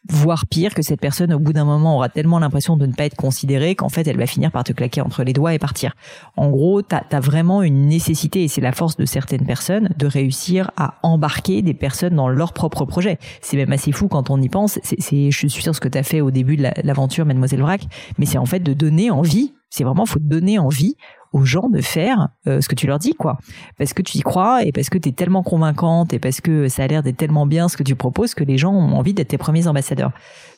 voire 0.10 0.46
pire 0.46 0.74
que 0.74 0.82
cette 0.82 1.02
personne 1.02 1.34
au 1.34 1.40
bout 1.40 1.54
d'un 1.54 1.66
moment 1.66 1.96
aura 1.96 2.10
tellement 2.10 2.40
l'impression 2.40 2.78
de 2.78 2.86
ne 2.86 2.94
pas 2.94 3.06
être 3.06 3.16
considérée 3.16 3.76
qu'en 3.76 3.90
fait 3.90 4.08
elle 4.08 4.18
va 4.18 4.28
finir 4.28 4.52
par 4.52 4.64
te 4.64 4.74
claquer 4.74 5.02
entre 5.02 5.24
les 5.24 5.34
doigts 5.34 5.54
et 5.54 5.60
partir. 5.60 5.96
En 6.38 6.50
gros, 6.50 6.82
tu 6.82 6.96
as, 6.96 7.20
vraiment 7.20 7.64
une 7.64 7.88
nécessité 7.88 8.44
et 8.44 8.48
c'est 8.48 8.62
la 8.62 8.72
force 8.72 8.98
de 8.98 9.06
certaines 9.06 9.46
personnes 9.46 9.90
de 9.98 10.08
réussir 10.08 10.72
à 10.78 10.96
embarquer 11.04 11.62
des 11.62 11.74
personnes 11.74 12.16
dans 12.16 12.30
leur 12.30 12.54
propre 12.54 12.86
projet. 12.86 13.18
C'est 13.42 13.58
même 13.58 13.72
assez 13.72 13.92
fou 13.92 14.08
quand 14.08 14.30
on 14.30 14.42
y 14.42 14.50
pense. 14.50 14.80
C'est, 14.84 15.32
je 15.32 15.48
suis 15.48 15.62
sûr 15.62 15.74
ce 15.74 15.80
que 15.80 15.90
tu 15.90 15.98
as 15.98 16.04
fait 16.04 16.22
au 16.22 16.32
début 16.32 16.58
de 16.58 16.68
l'aventure 16.84 17.26
Mademoiselle 17.26 17.62
Vrac, 17.62 17.86
mais 18.18 18.26
c'est 18.26 18.38
en 18.38 18.46
fait 18.46 18.60
de 18.60 18.74
donner 18.74 19.12
envie 19.12 19.54
c'est 19.76 19.84
vraiment 19.84 20.06
faut 20.06 20.20
donner 20.20 20.58
envie 20.58 20.96
aux 21.36 21.44
gens 21.44 21.68
de 21.68 21.82
faire 21.82 22.30
euh, 22.48 22.62
ce 22.62 22.70
que 22.70 22.76
tu 22.76 22.88
leur 22.88 22.98
dis, 22.98 23.14
quoi. 23.14 23.38
Parce 23.78 23.94
que 23.94 24.02
tu 24.02 24.18
y 24.18 24.22
crois 24.22 24.64
et 24.64 24.72
parce 24.72 24.90
que 24.90 24.98
tu 24.98 25.10
es 25.10 25.12
tellement 25.12 25.44
convaincante 25.44 26.14
et 26.14 26.20
parce 26.20 26.40
que 26.40 26.70
ça 26.70 26.84
a 26.84 26.88
l'air 26.88 27.04
d'être 27.04 27.18
tellement 27.18 27.46
bien 27.46 27.68
ce 27.68 27.76
que 27.76 27.84
tu 27.84 27.94
proposes 27.94 28.34
que 28.34 28.46
les 28.46 28.58
gens 28.58 28.72
ont 28.72 28.96
envie 28.96 29.14
d'être 29.14 29.28
tes 29.28 29.38
premiers 29.38 29.68
ambassadeurs. 29.68 30.14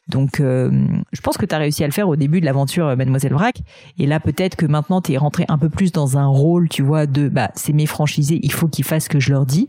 Donc, 0.08 0.40
euh, 0.40 0.70
je 1.12 1.22
pense 1.22 1.36
que 1.38 1.48
tu 1.48 1.56
as 1.56 1.58
réussi 1.58 1.84
à 1.84 1.88
le 1.88 1.94
faire 1.94 2.08
au 2.08 2.16
début 2.16 2.42
de 2.42 2.46
l'aventure 2.46 2.86
euh, 2.86 2.96
Mademoiselle 2.96 3.34
Vrac. 3.34 3.60
Et 3.98 4.06
là, 4.06 4.20
peut-être 4.20 4.56
que 4.56 4.68
maintenant, 4.68 5.02
tu 5.02 5.14
es 5.14 5.18
rentré 5.18 5.46
un 5.50 5.58
peu 5.58 5.70
plus 5.70 5.92
dans 5.92 6.20
un 6.20 6.28
rôle, 6.28 6.70
tu 6.70 6.84
vois, 6.84 7.08
de, 7.08 7.28
bah, 7.28 7.50
c'est 7.56 7.74
mes 7.74 7.88
franchisés, 7.88 8.40
il 8.44 8.52
faut 8.52 8.68
qu'ils 8.68 8.86
fassent 8.86 9.06
ce 9.06 9.10
que 9.10 9.20
je 9.20 9.32
leur 9.32 9.48
dis 9.48 9.68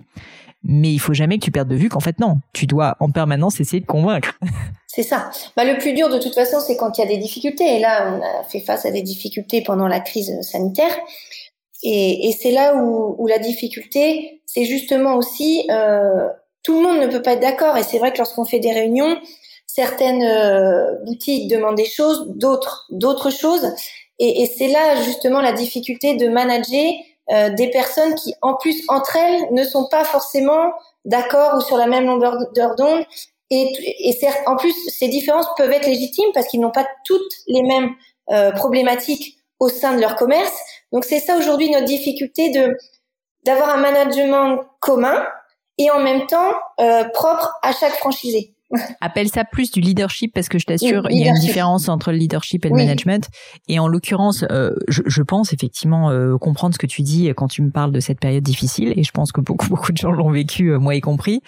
mais 0.62 0.92
il 0.92 0.98
faut 0.98 1.14
jamais 1.14 1.38
que 1.38 1.44
tu 1.44 1.50
perdes 1.50 1.68
de 1.68 1.76
vue 1.76 1.88
qu'en 1.88 2.00
fait 2.00 2.18
non, 2.18 2.38
tu 2.52 2.66
dois 2.66 2.96
en 3.00 3.10
permanence 3.10 3.60
essayer 3.60 3.80
de 3.80 3.86
convaincre. 3.86 4.38
C'est 4.88 5.02
ça. 5.02 5.30
Bah, 5.56 5.64
le 5.64 5.78
plus 5.78 5.92
dur 5.92 6.08
de 6.08 6.18
toute 6.18 6.34
façon, 6.34 6.58
c'est 6.60 6.76
quand 6.76 6.98
il 6.98 7.02
y 7.02 7.04
a 7.04 7.06
des 7.06 7.18
difficultés. 7.18 7.76
Et 7.76 7.78
là, 7.78 8.12
on 8.12 8.20
a 8.20 8.42
fait 8.42 8.58
face 8.58 8.84
à 8.84 8.90
des 8.90 9.02
difficultés 9.02 9.62
pendant 9.62 9.86
la 9.86 10.00
crise 10.00 10.40
sanitaire. 10.40 10.90
Et, 11.84 12.34
c'est 12.40 12.50
là 12.50 12.74
où, 12.74 13.26
la 13.28 13.38
difficulté, 13.38 14.42
c'est 14.46 14.64
justement 14.64 15.14
aussi, 15.14 15.68
euh, 15.70 16.28
tout 16.64 16.80
le 16.80 16.82
monde 16.82 17.00
ne 17.00 17.06
peut 17.06 17.22
pas 17.22 17.34
être 17.34 17.40
d'accord. 17.40 17.76
Et 17.76 17.84
c'est 17.84 17.98
vrai 17.98 18.12
que 18.12 18.18
lorsqu'on 18.18 18.44
fait 18.44 18.58
des 18.58 18.72
réunions, 18.72 19.16
certaines 19.66 20.24
euh, 20.24 21.04
boutiques 21.04 21.48
demandent 21.48 21.76
des 21.76 21.84
choses, 21.84 22.26
d'autres 22.34 22.86
d'autres 22.90 23.30
choses. 23.30 23.72
Et 24.18 24.50
c'est 24.58 24.66
là 24.66 25.00
justement 25.04 25.40
la 25.40 25.52
difficulté 25.52 26.16
de 26.16 26.26
manager 26.26 26.90
euh, 27.30 27.50
des 27.50 27.70
personnes 27.70 28.14
qui, 28.14 28.34
en 28.42 28.54
plus, 28.54 28.82
entre 28.88 29.16
elles, 29.16 29.52
ne 29.52 29.64
sont 29.64 29.86
pas 29.88 30.04
forcément 30.04 30.72
d'accord 31.04 31.54
ou 31.56 31.60
sur 31.60 31.76
la 31.76 31.86
même 31.86 32.06
longueur 32.06 32.38
d'onde. 32.76 33.04
Et, 33.50 33.72
et 34.00 34.12
certes, 34.12 34.40
en 34.46 34.56
plus, 34.56 34.74
ces 34.88 35.08
différences 35.08 35.46
peuvent 35.56 35.72
être 35.72 35.86
légitimes 35.86 36.30
parce 36.34 36.46
qu'ils 36.48 36.60
n'ont 36.60 36.70
pas 36.70 36.86
toutes 37.04 37.32
les 37.46 37.62
mêmes 37.62 37.94
euh, 38.30 38.52
problématiques 38.52 39.38
au 39.58 39.68
sein 39.68 39.94
de 39.94 40.00
leur 40.00 40.16
commerce. 40.16 40.52
Donc 40.92 41.04
c'est 41.04 41.20
ça 41.20 41.36
aujourd'hui 41.36 41.70
notre 41.70 41.86
difficulté 41.86 42.50
de 42.50 42.76
d'avoir 43.44 43.70
un 43.70 43.78
management 43.78 44.64
commun 44.80 45.24
et 45.78 45.90
en 45.90 46.00
même 46.00 46.26
temps 46.26 46.52
euh, 46.80 47.04
propre 47.04 47.54
à 47.62 47.72
chaque 47.72 47.94
franchisé. 47.94 48.54
Appelle 49.00 49.28
ça 49.28 49.44
plus 49.44 49.70
du 49.70 49.80
leadership 49.80 50.34
parce 50.34 50.48
que 50.48 50.58
je 50.58 50.66
t'assure, 50.66 51.06
il 51.10 51.18
y 51.18 51.26
a 51.26 51.30
une 51.30 51.40
différence 51.40 51.88
entre 51.88 52.12
le 52.12 52.18
leadership 52.18 52.66
et 52.66 52.68
le 52.68 52.74
management. 52.74 53.28
Et 53.66 53.78
en 53.78 53.88
l'occurrence, 53.88 54.44
euh, 54.50 54.74
je, 54.88 55.00
je, 55.06 55.22
pense 55.22 55.54
effectivement 55.54 56.10
euh, 56.10 56.36
comprendre 56.36 56.74
ce 56.74 56.78
que 56.78 56.86
tu 56.86 57.00
dis 57.00 57.28
quand 57.34 57.48
tu 57.48 57.62
me 57.62 57.70
parles 57.70 57.92
de 57.92 58.00
cette 58.00 58.20
période 58.20 58.42
difficile. 58.42 58.92
Et 58.96 59.04
je 59.04 59.10
pense 59.10 59.32
que 59.32 59.40
beaucoup 59.40 59.66
beaucoup 59.70 59.92
de 59.92 59.96
gens 59.96 60.10
l'ont 60.10 60.30
vécu, 60.30 60.70
euh, 60.70 60.78
moi 60.78 60.94
y 60.94 61.00
compris. 61.00 61.40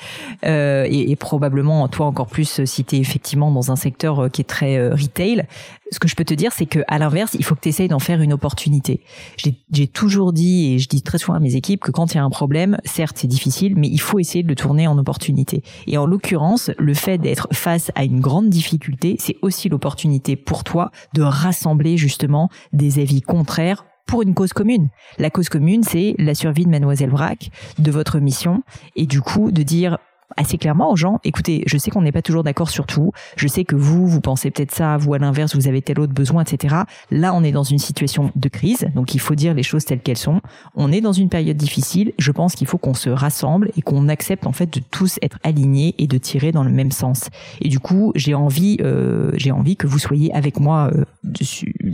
Et, 0.42 1.10
et, 1.10 1.16
probablement 1.16 1.86
toi 1.88 2.06
encore 2.06 2.26
plus 2.26 2.64
si 2.64 2.84
tu 2.84 2.96
es 2.96 2.98
effectivement 2.98 3.50
dans 3.50 3.70
un 3.70 3.76
secteur 3.76 4.30
qui 4.30 4.40
est 4.40 4.44
très 4.44 4.88
retail 4.88 5.44
ce 5.90 5.98
que 5.98 6.08
je 6.08 6.14
peux 6.14 6.24
te 6.24 6.34
dire, 6.34 6.52
c'est 6.52 6.66
que 6.66 6.80
à 6.88 6.98
l'inverse, 6.98 7.34
il 7.38 7.44
faut 7.44 7.54
que 7.54 7.60
tu 7.60 7.68
essayes 7.68 7.88
d'en 7.88 7.98
faire 7.98 8.20
une 8.22 8.32
opportunité. 8.32 9.02
J'ai 9.36 9.86
toujours 9.86 10.32
dit 10.32 10.72
et 10.72 10.78
je 10.78 10.88
dis 10.88 11.02
très 11.02 11.18
souvent 11.18 11.34
à 11.34 11.40
mes 11.40 11.56
équipes 11.56 11.80
que 11.80 11.90
quand 11.90 12.12
il 12.12 12.16
y 12.16 12.20
a 12.20 12.24
un 12.24 12.30
problème, 12.30 12.78
certes 12.84 13.16
c'est 13.18 13.26
difficile, 13.26 13.74
mais 13.76 13.88
il 13.88 14.00
faut 14.00 14.18
essayer 14.18 14.42
de 14.42 14.48
le 14.48 14.54
tourner 14.54 14.86
en 14.86 14.98
opportunité. 14.98 15.62
Et 15.86 15.98
en 15.98 16.06
l'occurrence, 16.06 16.70
le 16.78 16.94
fait 16.94 17.18
d'être 17.18 17.48
face 17.52 17.90
à 17.94 18.04
une 18.04 18.20
grande 18.20 18.48
difficulté, 18.48 19.16
c'est 19.18 19.36
aussi 19.42 19.68
l'opportunité 19.68 20.36
pour 20.36 20.64
toi 20.64 20.90
de 21.14 21.22
rassembler 21.22 21.96
justement 21.96 22.48
des 22.72 23.00
avis 23.00 23.20
contraires 23.20 23.84
pour 24.06 24.22
une 24.22 24.34
cause 24.34 24.52
commune. 24.52 24.88
La 25.18 25.30
cause 25.30 25.48
commune, 25.48 25.84
c'est 25.84 26.14
la 26.18 26.34
survie 26.34 26.64
de 26.64 26.70
Mademoiselle 26.70 27.10
Vrac, 27.10 27.50
de 27.78 27.90
votre 27.92 28.18
mission, 28.18 28.62
et 28.96 29.06
du 29.06 29.20
coup 29.20 29.52
de 29.52 29.62
dire 29.62 29.98
assez 30.36 30.58
clairement 30.58 30.90
aux 30.90 30.96
gens, 30.96 31.20
écoutez, 31.24 31.62
je 31.66 31.78
sais 31.78 31.90
qu'on 31.90 32.02
n'est 32.02 32.12
pas 32.12 32.22
toujours 32.22 32.42
d'accord 32.42 32.70
sur 32.70 32.86
tout, 32.86 33.12
je 33.36 33.48
sais 33.48 33.64
que 33.64 33.76
vous, 33.76 34.06
vous 34.06 34.20
pensez 34.20 34.50
peut-être 34.50 34.72
ça, 34.72 34.96
vous 34.96 35.14
à 35.14 35.18
l'inverse, 35.18 35.54
vous 35.54 35.68
avez 35.68 35.82
tel 35.82 36.00
autre 36.00 36.12
besoin, 36.12 36.42
etc. 36.42 36.76
Là, 37.10 37.34
on 37.34 37.42
est 37.42 37.52
dans 37.52 37.64
une 37.64 37.78
situation 37.78 38.30
de 38.34 38.48
crise, 38.48 38.88
donc 38.94 39.14
il 39.14 39.20
faut 39.20 39.34
dire 39.34 39.54
les 39.54 39.62
choses 39.62 39.84
telles 39.84 40.00
qu'elles 40.00 40.18
sont. 40.18 40.40
On 40.74 40.92
est 40.92 41.00
dans 41.00 41.12
une 41.12 41.28
période 41.28 41.56
difficile, 41.56 42.12
je 42.18 42.32
pense 42.32 42.54
qu'il 42.54 42.66
faut 42.66 42.78
qu'on 42.78 42.94
se 42.94 43.10
rassemble 43.10 43.70
et 43.76 43.82
qu'on 43.82 44.08
accepte 44.08 44.46
en 44.46 44.52
fait 44.52 44.72
de 44.72 44.80
tous 44.90 45.18
être 45.22 45.38
alignés 45.42 45.94
et 45.98 46.06
de 46.06 46.18
tirer 46.18 46.52
dans 46.52 46.64
le 46.64 46.70
même 46.70 46.92
sens. 46.92 47.28
Et 47.60 47.68
du 47.68 47.80
coup, 47.80 48.12
j'ai 48.14 48.34
envie, 48.34 48.78
euh, 48.80 49.32
j'ai 49.34 49.50
envie 49.50 49.76
que 49.76 49.86
vous 49.86 49.98
soyez 49.98 50.32
avec 50.34 50.60
moi 50.60 50.90
euh, 50.94 51.04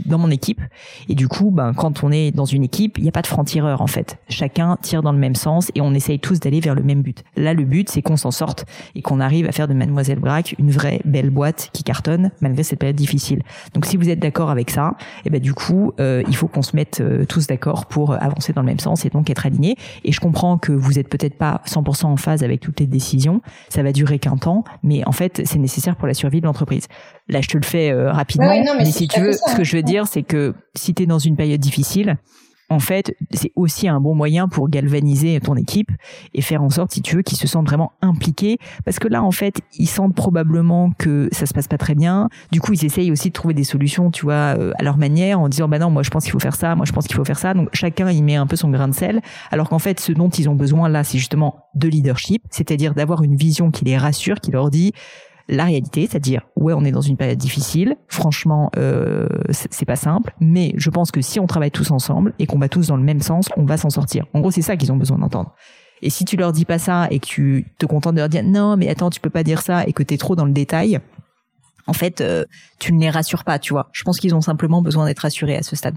dans 0.05 0.17
mon 0.17 0.29
équipe. 0.29 0.61
Et 1.09 1.15
du 1.15 1.27
coup, 1.27 1.51
ben, 1.51 1.73
quand 1.73 2.03
on 2.03 2.11
est 2.11 2.31
dans 2.31 2.45
une 2.45 2.63
équipe, 2.63 2.97
il 2.97 3.03
n'y 3.03 3.09
a 3.09 3.11
pas 3.11 3.21
de 3.21 3.27
franc-tireur 3.27 3.81
en 3.81 3.87
fait. 3.87 4.17
Chacun 4.29 4.77
tire 4.81 5.01
dans 5.01 5.11
le 5.11 5.17
même 5.17 5.35
sens 5.35 5.71
et 5.75 5.81
on 5.81 5.93
essaye 5.93 6.19
tous 6.19 6.39
d'aller 6.39 6.59
vers 6.59 6.75
le 6.75 6.83
même 6.83 7.01
but. 7.01 7.23
Là, 7.35 7.53
le 7.53 7.63
but, 7.63 7.89
c'est 7.89 8.01
qu'on 8.01 8.17
s'en 8.31 8.45
sorte 8.45 8.65
et 8.95 9.01
qu'on 9.01 9.19
arrive 9.19 9.47
à 9.47 9.51
faire 9.51 9.67
de 9.67 9.73
Mademoiselle 9.73 10.19
Braque 10.19 10.55
une 10.59 10.71
vraie 10.71 11.01
belle 11.05 11.29
boîte 11.29 11.69
qui 11.73 11.83
cartonne 11.83 12.31
malgré 12.41 12.63
cette 12.63 12.79
période 12.79 12.95
difficile. 12.95 13.41
Donc, 13.73 13.85
si 13.85 13.97
vous 13.97 14.09
êtes 14.09 14.19
d'accord 14.19 14.49
avec 14.49 14.69
ça, 14.69 14.93
et 14.97 15.27
eh 15.27 15.29
ben 15.29 15.41
du 15.41 15.53
coup, 15.53 15.93
euh, 15.99 16.23
il 16.27 16.35
faut 16.35 16.47
qu'on 16.47 16.61
se 16.61 16.75
mette 16.75 17.01
euh, 17.01 17.25
tous 17.25 17.47
d'accord 17.47 17.85
pour 17.85 18.13
avancer 18.13 18.53
dans 18.53 18.61
le 18.61 18.67
même 18.67 18.79
sens 18.79 19.05
et 19.05 19.09
donc 19.09 19.29
être 19.29 19.45
alignés. 19.45 19.75
Et 20.03 20.11
je 20.11 20.19
comprends 20.19 20.57
que 20.57 20.71
vous 20.71 20.99
êtes 20.99 21.09
peut-être 21.09 21.37
pas 21.37 21.61
100% 21.67 22.05
en 22.05 22.17
phase 22.17 22.43
avec 22.43 22.61
toutes 22.61 22.79
les 22.79 22.87
décisions. 22.87 23.41
Ça 23.69 23.83
va 23.83 23.91
durer 23.91 24.19
qu'un 24.19 24.37
temps, 24.37 24.63
mais 24.83 25.05
en 25.07 25.11
fait, 25.11 25.41
c'est 25.45 25.59
nécessaire 25.59 25.95
pour 25.95 26.07
la 26.07 26.13
survie 26.13 26.41
de 26.41 26.45
l'entreprise. 26.45 26.87
Là, 27.29 27.41
je 27.41 27.47
te 27.47 27.57
le 27.57 27.63
fais 27.63 27.91
euh, 27.91 28.11
rapidement. 28.11 28.53
mais, 28.77 28.85
si 28.85 29.07
tu 29.07 29.19
veux, 29.21 29.33
ce 29.33 29.55
que 29.55 29.63
je 29.63 29.75
veux 29.75 29.83
dire, 29.83 30.07
c'est 30.07 30.23
que 30.23 30.53
si 30.75 30.93
tu 30.93 31.03
es 31.03 31.05
dans 31.05 31.19
une 31.19 31.35
période 31.35 31.59
difficile, 31.59 32.17
en 32.69 32.79
fait, 32.79 33.15
c'est 33.31 33.51
aussi 33.55 33.87
un 33.87 34.01
bon 34.01 34.13
moyen 34.13 34.47
pour 34.47 34.69
galvaniser 34.69 35.39
ton 35.39 35.55
équipe 35.55 35.91
et 36.33 36.41
faire 36.41 36.61
en 36.61 36.69
sorte, 36.69 36.91
si 36.91 37.01
tu 37.01 37.15
veux, 37.15 37.21
qu'ils 37.21 37.37
se 37.37 37.47
sentent 37.47 37.67
vraiment 37.67 37.93
impliqués. 38.01 38.57
Parce 38.83 38.99
que 38.99 39.07
là, 39.07 39.23
en 39.23 39.31
fait, 39.31 39.61
ils 39.77 39.87
sentent 39.87 40.15
probablement 40.15 40.91
que 40.97 41.29
ça 41.31 41.45
se 41.45 41.53
passe 41.53 41.67
pas 41.67 41.77
très 41.77 41.95
bien. 41.95 42.29
Du 42.51 42.59
coup, 42.59 42.73
ils 42.73 42.85
essayent 42.85 43.11
aussi 43.11 43.29
de 43.29 43.33
trouver 43.33 43.53
des 43.53 43.63
solutions, 43.63 44.11
tu 44.11 44.25
vois, 44.25 44.55
euh, 44.57 44.73
à 44.79 44.83
leur 44.83 44.97
manière, 44.97 45.39
en 45.39 45.47
disant, 45.47 45.69
bah 45.69 45.79
non, 45.79 45.89
moi, 45.89 46.03
je 46.03 46.09
pense 46.09 46.23
qu'il 46.23 46.33
faut 46.33 46.39
faire 46.39 46.55
ça, 46.55 46.75
moi, 46.75 46.85
je 46.85 46.91
pense 46.91 47.07
qu'il 47.07 47.15
faut 47.15 47.25
faire 47.25 47.39
ça. 47.39 47.53
Donc, 47.53 47.69
chacun 47.71 48.11
y 48.11 48.21
met 48.21 48.35
un 48.35 48.47
peu 48.47 48.57
son 48.57 48.69
grain 48.69 48.89
de 48.89 48.93
sel. 48.93 49.21
Alors 49.51 49.69
qu'en 49.69 49.79
fait, 49.79 49.99
ce 49.99 50.11
dont 50.11 50.29
ils 50.29 50.49
ont 50.49 50.55
besoin 50.55 50.89
là, 50.89 51.03
c'est 51.03 51.17
justement 51.17 51.67
de 51.75 51.87
leadership, 51.87 52.43
c'est-à-dire 52.49 52.93
d'avoir 52.93 53.23
une 53.23 53.35
vision 53.35 53.71
qui 53.71 53.85
les 53.85 53.97
rassure, 53.97 54.41
qui 54.41 54.51
leur 54.51 54.69
dit, 54.69 54.93
la 55.49 55.65
réalité, 55.65 56.07
c'est-à-dire 56.09 56.41
ouais, 56.55 56.73
on 56.73 56.83
est 56.83 56.91
dans 56.91 57.01
une 57.01 57.17
période 57.17 57.37
difficile. 57.37 57.95
Franchement, 58.07 58.69
euh, 58.77 59.27
c'est 59.49 59.85
pas 59.85 59.95
simple, 59.95 60.33
mais 60.39 60.73
je 60.75 60.89
pense 60.89 61.11
que 61.11 61.21
si 61.21 61.39
on 61.39 61.47
travaille 61.47 61.71
tous 61.71 61.91
ensemble 61.91 62.33
et 62.39 62.45
qu'on 62.45 62.59
va 62.59 62.69
tous 62.69 62.87
dans 62.87 62.97
le 62.97 63.03
même 63.03 63.21
sens, 63.21 63.49
on 63.55 63.65
va 63.65 63.77
s'en 63.77 63.89
sortir. 63.89 64.25
En 64.33 64.41
gros, 64.41 64.51
c'est 64.51 64.61
ça 64.61 64.75
qu'ils 64.75 64.91
ont 64.91 64.97
besoin 64.97 65.17
d'entendre. 65.17 65.53
Et 66.01 66.09
si 66.09 66.25
tu 66.25 66.37
leur 66.37 66.51
dis 66.51 66.65
pas 66.65 66.77
ça 66.77 67.07
et 67.09 67.19
que 67.19 67.25
tu 67.25 67.65
te 67.79 67.85
contentes 67.85 68.15
de 68.15 68.19
leur 68.19 68.29
dire 68.29 68.43
non, 68.43 68.77
mais 68.77 68.89
attends, 68.89 69.09
tu 69.09 69.19
peux 69.19 69.29
pas 69.29 69.43
dire 69.43 69.61
ça 69.61 69.85
et 69.85 69.93
que 69.93 70.03
tu 70.03 70.13
es 70.13 70.17
trop 70.17 70.35
dans 70.35 70.45
le 70.45 70.51
détail, 70.51 70.99
en 71.87 71.93
fait, 71.93 72.21
euh, 72.21 72.45
tu 72.79 72.93
ne 72.93 72.99
les 72.99 73.09
rassures 73.09 73.43
pas, 73.43 73.59
tu 73.59 73.73
vois. 73.73 73.89
Je 73.93 74.03
pense 74.03 74.19
qu'ils 74.19 74.35
ont 74.35 74.41
simplement 74.41 74.81
besoin 74.81 75.05
d'être 75.05 75.19
rassurés 75.19 75.55
à 75.55 75.63
ce 75.63 75.75
stade. 75.75 75.95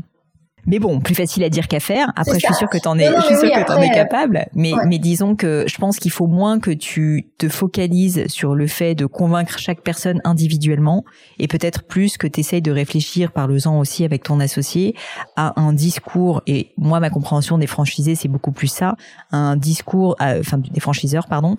Mais 0.66 0.78
bon, 0.78 1.00
plus 1.00 1.14
facile 1.14 1.44
à 1.44 1.48
dire 1.48 1.68
qu'à 1.68 1.80
faire. 1.80 2.12
Après, 2.16 2.38
je 2.38 2.46
suis 2.46 2.54
sûre 2.54 2.68
que 2.68 2.78
t'en 2.78 2.98
es, 2.98 3.06
je 3.06 3.26
suis 3.26 3.36
sûre 3.36 3.52
que 3.52 3.66
t'en 3.66 3.80
es 3.80 3.90
capable. 3.90 4.46
Mais, 4.54 4.72
mais 4.86 4.98
disons 4.98 5.36
que 5.36 5.64
je 5.66 5.76
pense 5.78 5.98
qu'il 5.98 6.10
faut 6.10 6.26
moins 6.26 6.58
que 6.60 6.70
tu 6.70 7.28
te 7.38 7.48
focalises 7.48 8.26
sur 8.28 8.54
le 8.54 8.66
fait 8.66 8.94
de 8.94 9.06
convaincre 9.06 9.58
chaque 9.58 9.82
personne 9.82 10.20
individuellement 10.24 11.04
et 11.38 11.48
peut-être 11.48 11.84
plus 11.84 12.16
que 12.16 12.26
tu 12.26 12.40
essayes 12.40 12.62
de 12.62 12.72
réfléchir, 12.72 13.32
par 13.32 13.46
le 13.46 13.60
temps 13.60 13.78
aussi 13.78 14.04
avec 14.04 14.22
ton 14.22 14.40
associé, 14.40 14.94
à 15.36 15.60
un 15.60 15.72
discours. 15.72 16.42
Et 16.46 16.72
moi, 16.76 17.00
ma 17.00 17.10
compréhension 17.10 17.58
des 17.58 17.66
franchisés, 17.66 18.14
c'est 18.14 18.28
beaucoup 18.28 18.52
plus 18.52 18.68
ça. 18.68 18.96
Un 19.32 19.56
discours, 19.56 20.16
euh, 20.20 20.40
enfin, 20.40 20.58
des 20.58 20.80
franchiseurs, 20.80 21.26
pardon, 21.26 21.56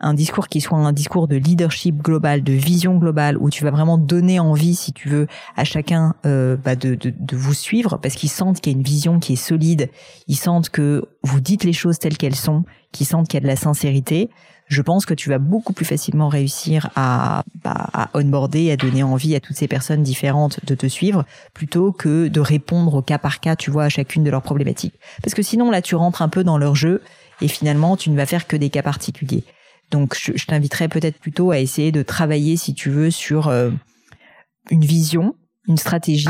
un 0.00 0.14
discours 0.14 0.48
qui 0.48 0.60
soit 0.60 0.78
un 0.78 0.92
discours 0.92 1.28
de 1.28 1.36
leadership 1.36 2.02
global, 2.02 2.42
de 2.42 2.52
vision 2.52 2.96
globale, 2.96 3.38
où 3.38 3.50
tu 3.50 3.64
vas 3.64 3.70
vraiment 3.70 3.98
donner 3.98 4.40
envie, 4.40 4.74
si 4.74 4.92
tu 4.92 5.08
veux, 5.08 5.26
à 5.56 5.64
chacun 5.64 6.14
euh, 6.26 6.56
bah 6.56 6.76
de, 6.76 6.94
de, 6.94 7.12
de, 7.16 7.36
vous 7.36 7.54
suivre, 7.54 7.98
parce 7.98 8.14
qu'ils 8.14 8.30
sentent 8.30 8.60
qu'il 8.60 8.72
y 8.72 8.76
a 8.76 8.78
une 8.78 8.84
vision 8.84 9.18
qui 9.18 9.34
est 9.34 9.36
solide, 9.36 9.90
ils 10.26 10.36
sentent 10.36 10.68
que 10.68 11.04
vous 11.22 11.40
dites 11.40 11.64
les 11.64 11.72
choses 11.72 11.98
telles 11.98 12.18
qu'elles 12.18 12.34
sont, 12.34 12.64
qu'ils 12.92 13.06
sentent 13.06 13.28
qu'il 13.28 13.38
y 13.38 13.42
a 13.42 13.42
de 13.42 13.46
la 13.46 13.56
sincérité. 13.56 14.30
Je 14.66 14.80
pense 14.80 15.04
que 15.04 15.14
tu 15.14 15.28
vas 15.28 15.38
beaucoup 15.38 15.74
plus 15.74 15.84
facilement 15.84 16.28
réussir 16.28 16.90
à, 16.96 17.44
bah, 17.62 17.90
à 17.92 18.08
onboarder, 18.14 18.70
à 18.72 18.76
donner 18.76 19.02
envie 19.02 19.34
à 19.34 19.40
toutes 19.40 19.56
ces 19.56 19.68
personnes 19.68 20.02
différentes 20.02 20.64
de 20.64 20.74
te 20.74 20.86
suivre, 20.86 21.24
plutôt 21.52 21.92
que 21.92 22.28
de 22.28 22.40
répondre 22.40 22.94
au 22.94 23.02
cas 23.02 23.18
par 23.18 23.40
cas, 23.40 23.56
tu 23.56 23.70
vois, 23.70 23.84
à 23.84 23.88
chacune 23.90 24.24
de 24.24 24.30
leurs 24.30 24.42
problématiques. 24.42 24.94
Parce 25.22 25.34
que 25.34 25.42
sinon, 25.42 25.70
là, 25.70 25.82
tu 25.82 25.94
rentres 25.94 26.22
un 26.22 26.30
peu 26.30 26.44
dans 26.44 26.56
leur 26.56 26.74
jeu 26.74 27.02
et 27.42 27.48
finalement, 27.48 27.96
tu 27.96 28.10
ne 28.10 28.16
vas 28.16 28.26
faire 28.26 28.46
que 28.46 28.56
des 28.56 28.70
cas 28.70 28.82
particuliers. 28.82 29.44
Donc, 29.94 30.16
je, 30.20 30.32
je 30.34 30.46
t'inviterais 30.46 30.88
peut-être 30.88 31.20
plutôt 31.20 31.52
à 31.52 31.60
essayer 31.60 31.92
de 31.92 32.02
travailler, 32.02 32.56
si 32.56 32.74
tu 32.74 32.90
veux, 32.90 33.12
sur 33.12 33.46
euh, 33.46 33.70
une 34.72 34.84
vision, 34.84 35.36
une 35.68 35.76
stratégie 35.76 36.26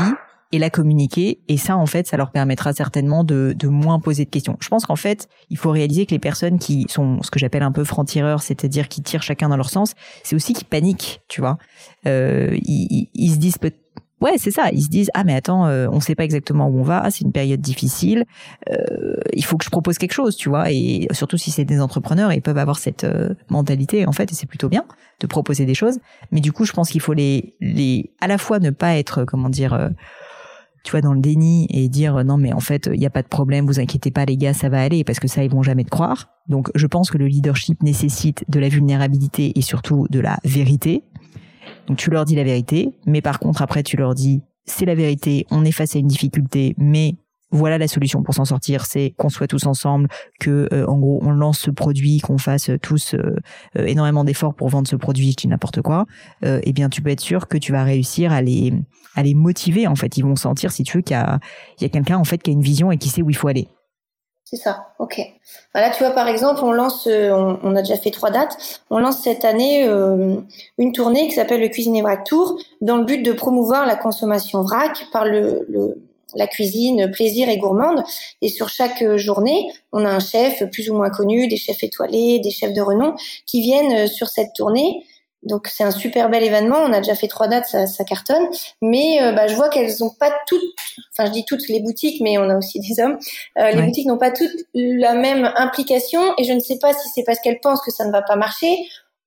et 0.51 0.59
la 0.59 0.69
communiquer. 0.69 1.39
Et 1.47 1.57
ça, 1.57 1.75
en 1.75 1.87
fait, 1.87 2.05
ça 2.05 2.15
leur 2.15 2.29
permettra 2.29 2.73
certainement 2.73 3.23
de, 3.23 3.55
moins 3.63 3.99
poser 3.99 4.23
de 4.23 4.29
questions. 4.29 4.55
Je 4.59 4.69
pense 4.69 4.85
qu'en 4.85 4.95
fait, 4.95 5.29
il 5.49 5.57
faut 5.57 5.71
réaliser 5.71 6.05
que 6.05 6.11
les 6.11 6.19
personnes 6.19 6.59
qui 6.59 6.85
sont 6.89 7.23
ce 7.23 7.31
que 7.31 7.39
j'appelle 7.39 7.63
un 7.63 7.71
peu 7.71 7.83
franc-tireurs, 7.83 8.43
c'est-à-dire 8.43 8.87
qui 8.87 9.01
tirent 9.01 9.23
chacun 9.23 9.49
dans 9.49 9.57
leur 9.57 9.71
sens, 9.71 9.95
c'est 10.21 10.35
aussi 10.35 10.53
qui 10.53 10.63
paniquent, 10.63 11.21
tu 11.27 11.41
vois. 11.41 11.57
Euh, 12.05 12.55
ils, 12.61 13.09
ils, 13.15 13.31
se 13.31 13.37
disent 13.37 13.57
peut-être 13.57 13.81
Ouais, 14.21 14.33
c'est 14.37 14.51
ça. 14.51 14.69
Ils 14.71 14.83
se 14.83 14.89
disent 14.89 15.11
ah 15.13 15.23
mais 15.25 15.35
attends, 15.35 15.67
euh, 15.67 15.87
on 15.91 15.99
sait 15.99 16.15
pas 16.15 16.23
exactement 16.23 16.67
où 16.67 16.79
on 16.79 16.83
va. 16.83 17.09
c'est 17.11 17.21
une 17.21 17.33
période 17.33 17.59
difficile. 17.59 18.23
Euh, 18.71 19.15
il 19.33 19.43
faut 19.43 19.57
que 19.57 19.65
je 19.65 19.69
propose 19.69 19.97
quelque 19.97 20.13
chose, 20.13 20.37
tu 20.37 20.47
vois. 20.47 20.71
Et 20.71 21.07
surtout 21.11 21.37
si 21.37 21.51
c'est 21.51 21.65
des 21.65 21.81
entrepreneurs, 21.81 22.31
ils 22.31 22.41
peuvent 22.41 22.57
avoir 22.57 22.79
cette 22.79 23.03
euh, 23.03 23.33
mentalité 23.49 24.07
en 24.07 24.13
fait, 24.13 24.31
et 24.31 24.35
c'est 24.35 24.47
plutôt 24.47 24.69
bien 24.69 24.85
de 25.19 25.27
proposer 25.27 25.65
des 25.65 25.73
choses. 25.73 25.99
Mais 26.31 26.39
du 26.39 26.53
coup, 26.53 26.65
je 26.65 26.71
pense 26.71 26.89
qu'il 26.89 27.01
faut 27.01 27.13
les 27.13 27.55
les 27.59 28.13
à 28.21 28.27
la 28.27 28.37
fois 28.37 28.59
ne 28.59 28.69
pas 28.69 28.95
être 28.95 29.25
comment 29.25 29.49
dire 29.49 29.73
euh, 29.73 29.89
tu 30.85 30.91
vois, 30.91 31.01
dans 31.01 31.13
le 31.13 31.19
déni 31.19 31.67
et 31.71 31.89
dire 31.89 32.23
non 32.23 32.37
mais 32.37 32.53
en 32.53 32.59
fait 32.59 32.89
il 32.93 32.99
n'y 32.99 33.07
a 33.07 33.09
pas 33.09 33.23
de 33.23 33.27
problème, 33.27 33.65
vous 33.65 33.79
inquiétez 33.79 34.11
pas 34.11 34.23
les 34.23 34.37
gars, 34.37 34.53
ça 34.53 34.69
va 34.69 34.81
aller 34.81 35.03
parce 35.03 35.19
que 35.19 35.27
ça 35.27 35.43
ils 35.43 35.51
vont 35.51 35.63
jamais 35.63 35.83
te 35.83 35.89
croire. 35.89 36.29
Donc 36.47 36.69
je 36.73 36.87
pense 36.87 37.09
que 37.09 37.17
le 37.17 37.25
leadership 37.25 37.83
nécessite 37.83 38.45
de 38.47 38.59
la 38.59 38.69
vulnérabilité 38.69 39.51
et 39.57 39.61
surtout 39.61 40.07
de 40.09 40.19
la 40.19 40.37
vérité. 40.45 41.03
Donc 41.87 41.97
tu 41.97 42.09
leur 42.09 42.25
dis 42.25 42.35
la 42.35 42.43
vérité, 42.43 42.89
mais 43.05 43.21
par 43.21 43.39
contre 43.39 43.61
après 43.61 43.83
tu 43.83 43.97
leur 43.97 44.15
dis 44.15 44.41
c'est 44.65 44.85
la 44.85 44.95
vérité, 44.95 45.45
on 45.51 45.63
est 45.63 45.71
face 45.71 45.95
à 45.95 45.99
une 45.99 46.07
difficulté, 46.07 46.73
mais 46.77 47.15
voilà 47.51 47.77
la 47.77 47.87
solution 47.87 48.23
pour 48.23 48.33
s'en 48.33 48.45
sortir, 48.45 48.85
c'est 48.85 49.13
qu'on 49.17 49.29
soit 49.29 49.47
tous 49.47 49.65
ensemble, 49.65 50.09
que 50.39 50.67
euh, 50.73 50.85
en 50.87 50.97
gros 50.97 51.19
on 51.21 51.31
lance 51.31 51.59
ce 51.59 51.71
produit, 51.71 52.19
qu'on 52.19 52.37
fasse 52.37 52.71
tous 52.81 53.13
euh, 53.13 53.35
euh, 53.77 53.85
énormément 53.85 54.23
d'efforts 54.23 54.55
pour 54.55 54.69
vendre 54.69 54.87
ce 54.87 54.95
produit, 54.95 55.31
je 55.31 55.35
dis 55.37 55.47
n'importe 55.47 55.81
quoi. 55.81 56.05
eh 56.43 56.73
bien 56.73 56.89
tu 56.89 57.01
peux 57.01 57.09
être 57.09 57.21
sûr 57.21 57.47
que 57.47 57.57
tu 57.57 57.71
vas 57.71 57.83
réussir 57.83 58.31
à 58.31 58.41
les 58.41 58.73
à 59.15 59.23
les 59.23 59.33
motiver 59.33 59.87
en 59.87 59.95
fait. 59.95 60.17
Ils 60.17 60.23
vont 60.23 60.35
sentir 60.35 60.71
si 60.71 60.83
tu 60.83 60.97
veux 60.97 61.01
qu'il 61.01 61.15
y 61.15 61.19
a 61.19 61.39
y 61.79 61.85
a 61.85 61.89
quelqu'un 61.89 62.17
en 62.17 62.23
fait 62.23 62.39
qui 62.39 62.49
a 62.49 62.53
une 62.53 62.61
vision 62.61 62.91
et 62.91 62.97
qui 62.97 63.09
sait 63.09 63.21
où 63.21 63.29
il 63.29 63.35
faut 63.35 63.47
aller. 63.47 63.67
C'est 64.47 64.57
ça, 64.57 64.89
ok. 64.99 65.19
Voilà, 65.73 65.89
tu 65.89 66.03
vois, 66.03 66.11
par 66.13 66.27
exemple, 66.27 66.61
on 66.63 66.71
lance, 66.71 67.07
euh, 67.07 67.31
on, 67.31 67.75
a 67.75 67.81
déjà 67.81 67.97
fait 67.97 68.11
trois 68.11 68.29
dates, 68.29 68.79
on 68.91 68.99
lance 68.99 69.23
cette 69.23 69.43
année 69.43 69.87
euh, 69.87 70.35
une 70.77 70.91
tournée 70.91 71.27
qui 71.27 71.33
s'appelle 71.33 71.61
le 71.61 71.67
Cuisine 71.67 71.99
Vrac 72.03 72.25
Tour, 72.25 72.59
dans 72.79 72.97
le 72.97 73.05
but 73.05 73.23
de 73.23 73.31
promouvoir 73.31 73.87
la 73.87 73.95
consommation 73.95 74.61
vrac 74.61 75.07
par 75.11 75.25
le, 75.25 75.97
la 76.35 76.45
cuisine 76.45 77.09
plaisir 77.09 77.49
et 77.49 77.57
gourmande. 77.57 78.03
Et 78.43 78.49
sur 78.49 78.69
chaque 78.69 79.01
euh, 79.01 79.17
journée, 79.17 79.67
on 79.91 80.05
a 80.05 80.09
un 80.09 80.19
chef 80.19 80.63
plus 80.71 80.91
ou 80.91 80.93
moins 80.93 81.09
connu, 81.09 81.47
des 81.47 81.57
chefs 81.57 81.83
étoilés, 81.83 82.37
des 82.37 82.51
chefs 82.51 82.73
de 82.73 82.81
renom, 82.81 83.15
qui 83.47 83.61
viennent 83.61 84.05
sur 84.05 84.27
cette 84.27 84.53
tournée 84.53 85.03
donc 85.45 85.67
c'est 85.67 85.83
un 85.83 85.91
super 85.91 86.29
bel 86.29 86.43
événement. 86.43 86.77
On 86.77 86.91
a 86.91 86.97
déjà 86.97 87.15
fait 87.15 87.27
trois 87.27 87.47
dates, 87.47 87.67
ça, 87.67 87.87
ça 87.87 88.03
cartonne. 88.03 88.47
Mais 88.81 89.21
euh, 89.21 89.31
bah, 89.31 89.47
je 89.47 89.55
vois 89.55 89.69
qu'elles 89.69 89.91
n'ont 90.01 90.09
pas 90.09 90.31
toutes, 90.47 90.61
enfin 91.11 91.27
je 91.27 91.31
dis 91.31 91.45
toutes 91.45 91.67
les 91.69 91.79
boutiques, 91.79 92.21
mais 92.21 92.37
on 92.37 92.49
a 92.49 92.57
aussi 92.57 92.79
des 92.79 92.99
hommes. 93.01 93.17
Euh, 93.57 93.71
les 93.71 93.81
boutiques 93.81 94.07
n'ont 94.07 94.17
pas 94.17 94.31
toutes 94.31 94.51
la 94.73 95.13
même 95.13 95.51
implication 95.55 96.21
et 96.37 96.43
je 96.43 96.53
ne 96.53 96.59
sais 96.59 96.77
pas 96.79 96.93
si 96.93 97.07
c'est 97.13 97.23
parce 97.23 97.39
qu'elles 97.39 97.59
pensent 97.61 97.81
que 97.81 97.91
ça 97.91 98.05
ne 98.05 98.11
va 98.11 98.21
pas 98.21 98.35
marcher 98.35 98.75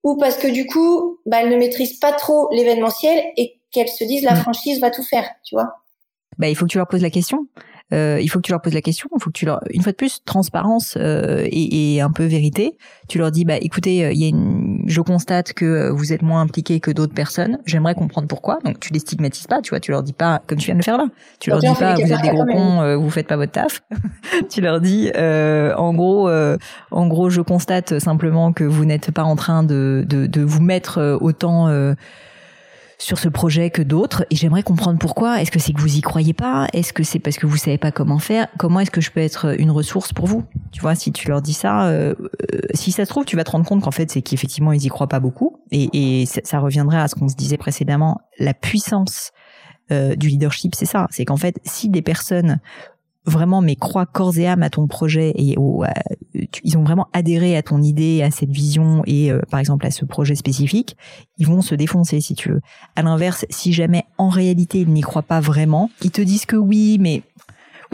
ou 0.05 0.17
parce 0.17 0.37
que 0.37 0.49
du 0.49 0.67
coup, 0.67 1.19
bah, 1.27 1.39
elles 1.41 1.51
ne 1.51 1.57
maîtrisent 1.57 1.99
pas 1.99 2.13
trop 2.13 2.49
l'événementiel 2.53 3.23
et 3.37 3.59
qu'elles 3.71 3.89
se 3.89 4.05
disent 4.05 4.25
la 4.25 4.35
franchise 4.35 4.81
va 4.81 4.91
tout 4.91 5.03
faire, 5.03 5.29
tu 5.45 5.55
vois. 5.55 5.77
Bah, 6.39 6.49
il 6.49 6.57
faut 6.57 6.67
que 6.67 6.71
tu 6.71 6.79
leur 6.79 6.87
poses 6.87 7.03
la 7.03 7.11
question. 7.11 7.47
Euh, 7.93 8.19
il 8.21 8.29
faut 8.29 8.39
que 8.39 8.45
tu 8.45 8.53
leur 8.53 8.61
poses 8.61 8.75
la 8.75 8.83
question, 8.83 9.09
il 9.17 9.23
faut 9.23 9.31
que 9.31 9.39
tu 9.39 9.47
leur, 9.47 9.61
une 9.71 9.83
fois 9.83 9.93
de 9.93 9.97
plus, 9.97 10.23
transparence 10.25 10.97
euh, 10.99 11.45
et, 11.45 11.95
et, 11.95 12.01
un 12.01 12.11
peu 12.11 12.25
vérité. 12.25 12.77
Tu 13.09 13.19
leur 13.19 13.31
dis, 13.31 13.45
bah 13.45 13.57
écoutez, 13.61 14.05
euh, 14.05 14.13
il 14.13 14.19
y 14.19 14.25
a 14.25 14.29
une, 14.29 14.83
je 14.87 15.01
constate 15.01 15.55
que 15.55 15.89
vous 15.91 16.13
êtes 16.13 16.23
moins 16.23 16.43
impliqués 16.43 16.81
que 16.81 16.91
d'autres 16.91 17.15
personnes. 17.15 17.59
J'aimerais 17.65 17.95
comprendre 17.95 18.29
pourquoi. 18.29 18.59
Donc 18.65 18.79
tu 18.81 18.93
les 18.93 18.99
stigmatises 18.99 19.47
pas, 19.47 19.63
tu 19.63 19.71
vois. 19.71 19.81
Tu 19.81 19.91
leur 19.91 20.03
dis 20.03 20.13
pas 20.13 20.43
comme 20.47 20.59
tu 20.59 20.67
viens 20.67 20.75
de 20.75 20.81
le 20.81 20.85
faire 20.85 20.99
là. 20.99 21.07
Tu 21.41 21.51
leur 21.51 21.61
dis 21.61 21.67
pas, 21.79 21.95
vous 21.95 22.13
êtes 22.13 22.23
des 22.23 22.29
gros 22.29 22.45
cons, 22.45 22.83
euh, 22.83 22.97
vous 22.97 23.11
faites 23.11 23.27
pas 23.27 23.37
votre 23.37 23.53
taf. 23.53 23.83
tu 24.51 24.61
leur 24.61 24.81
dis, 24.81 25.11
euh, 25.17 25.75
en 25.77 25.95
gros, 25.95 26.31
en 26.91 27.07
gros, 27.07 27.31
je 27.31 27.41
constate 27.41 27.99
simplement 27.99 28.53
que 28.53 28.65
vous 28.65 28.85
n'êtes 28.85 29.11
pas 29.13 29.25
en 29.25 29.37
train 29.37 29.63
de, 29.63 30.05
de, 30.07 30.27
de 30.27 30.43
vous 30.43 30.63
mettre 30.63 31.19
autant 31.21 31.69
sur 33.01 33.19
ce 33.19 33.29
projet 33.29 33.71
que 33.71 33.81
d'autres 33.81 34.27
et 34.31 34.37
j'aimerais 34.37 34.65
comprendre 34.65 34.99
pourquoi. 34.99 35.41
Est-ce 35.41 35.53
que 35.53 35.61
c'est 35.61 35.73
que 35.73 35.81
vous 35.81 35.97
y 35.97 36.01
croyez 36.01 36.33
pas? 36.33 36.67
Est-ce 36.73 36.93
que 36.93 37.05
c'est 37.05 37.21
parce 37.21 37.37
que 37.37 37.47
vous 37.47 37.57
savez 37.57 37.79
pas 37.79 37.93
comment 37.93 38.19
faire? 38.19 38.49
Comment 38.59 38.81
est-ce 38.81 38.91
que 38.91 39.01
je 39.01 39.13
peux 39.13 39.21
être 39.21 39.59
une 39.59 39.71
ressource 39.71 40.13
pour 40.13 40.27
vous? 40.27 40.45
Tu 40.73 40.81
vois, 40.81 40.97
si 40.97 41.13
tu 41.13 41.29
leur 41.29 41.41
dis 41.41 41.53
ça, 41.53 41.87
euh, 41.87 42.15
euh, 42.21 42.59
si 42.75 42.91
ça 42.91 43.05
se 43.05 43.11
trouve, 43.11 43.25
tu 43.25 43.37
vas 43.37 43.45
te 43.45 43.53
rendre 43.53 43.65
compte 43.65 43.83
qu'en 43.83 43.93
fait, 43.93 44.11
c'est 44.11 44.23
qu'effectivement, 44.23 44.73
ils 44.73 44.85
y 44.85 44.89
croient 44.89 45.09
pas 45.09 45.21
beaucoup. 45.21 45.61
Et, 45.71 46.27
ça 46.27 46.59
reviendrait 46.59 46.99
à 46.99 47.09
ce 47.09 47.15
qu'on 47.15 47.29
se 47.29 47.37
disait 47.37 47.57
précédemment, 47.57 48.21
la 48.39 48.53
puissance 48.53 49.31
euh, 49.93 50.17
du 50.17 50.29
leadership, 50.29 50.75
c'est 50.75 50.87
ça. 50.87 51.07
C'est 51.11 51.25
qu'en 51.25 51.37
fait, 51.37 51.57
si 51.65 51.89
des 51.89 52.03
personnes 52.03 52.59
vraiment 53.29 53.61
mais 53.61 53.77
croient 53.77 54.07
corps 54.07 54.37
et 54.39 54.47
âme 54.47 54.63
à 54.63 54.71
ton 54.71 54.87
projet 54.87 55.31
et 55.37 55.57
ils 56.65 56.79
ont 56.79 56.83
vraiment 56.83 57.09
adhéré 57.13 57.57
à 57.57 57.63
ton 57.63 57.83
idée, 57.83 58.23
à 58.23 58.31
cette 58.31 58.51
vision 58.51 59.03
et 59.07 59.31
euh, 59.31 59.41
par 59.51 59.61
exemple 59.61 59.87
à 59.87 59.91
ce 59.91 60.05
projet 60.05 60.35
spécifique, 60.35 60.97
ils 61.37 61.47
vont 61.47 61.63
se 61.63 61.75
défoncer 61.75 62.21
si 62.21 62.35
tu 62.35 62.51
veux. 62.51 62.61
À 62.97 63.03
l'inverse, 63.03 63.45
si 63.51 63.73
jamais 63.73 64.05
en 64.19 64.29
réalité 64.29 64.81
ils 64.81 64.93
n'y 64.93 65.03
croient 65.03 65.23
pas 65.23 65.41
vraiment, 65.41 65.91
ils 66.03 66.11
te 66.11 66.21
disent 66.23 66.47
que 66.47 66.57
oui, 66.57 66.99
mais 67.01 67.23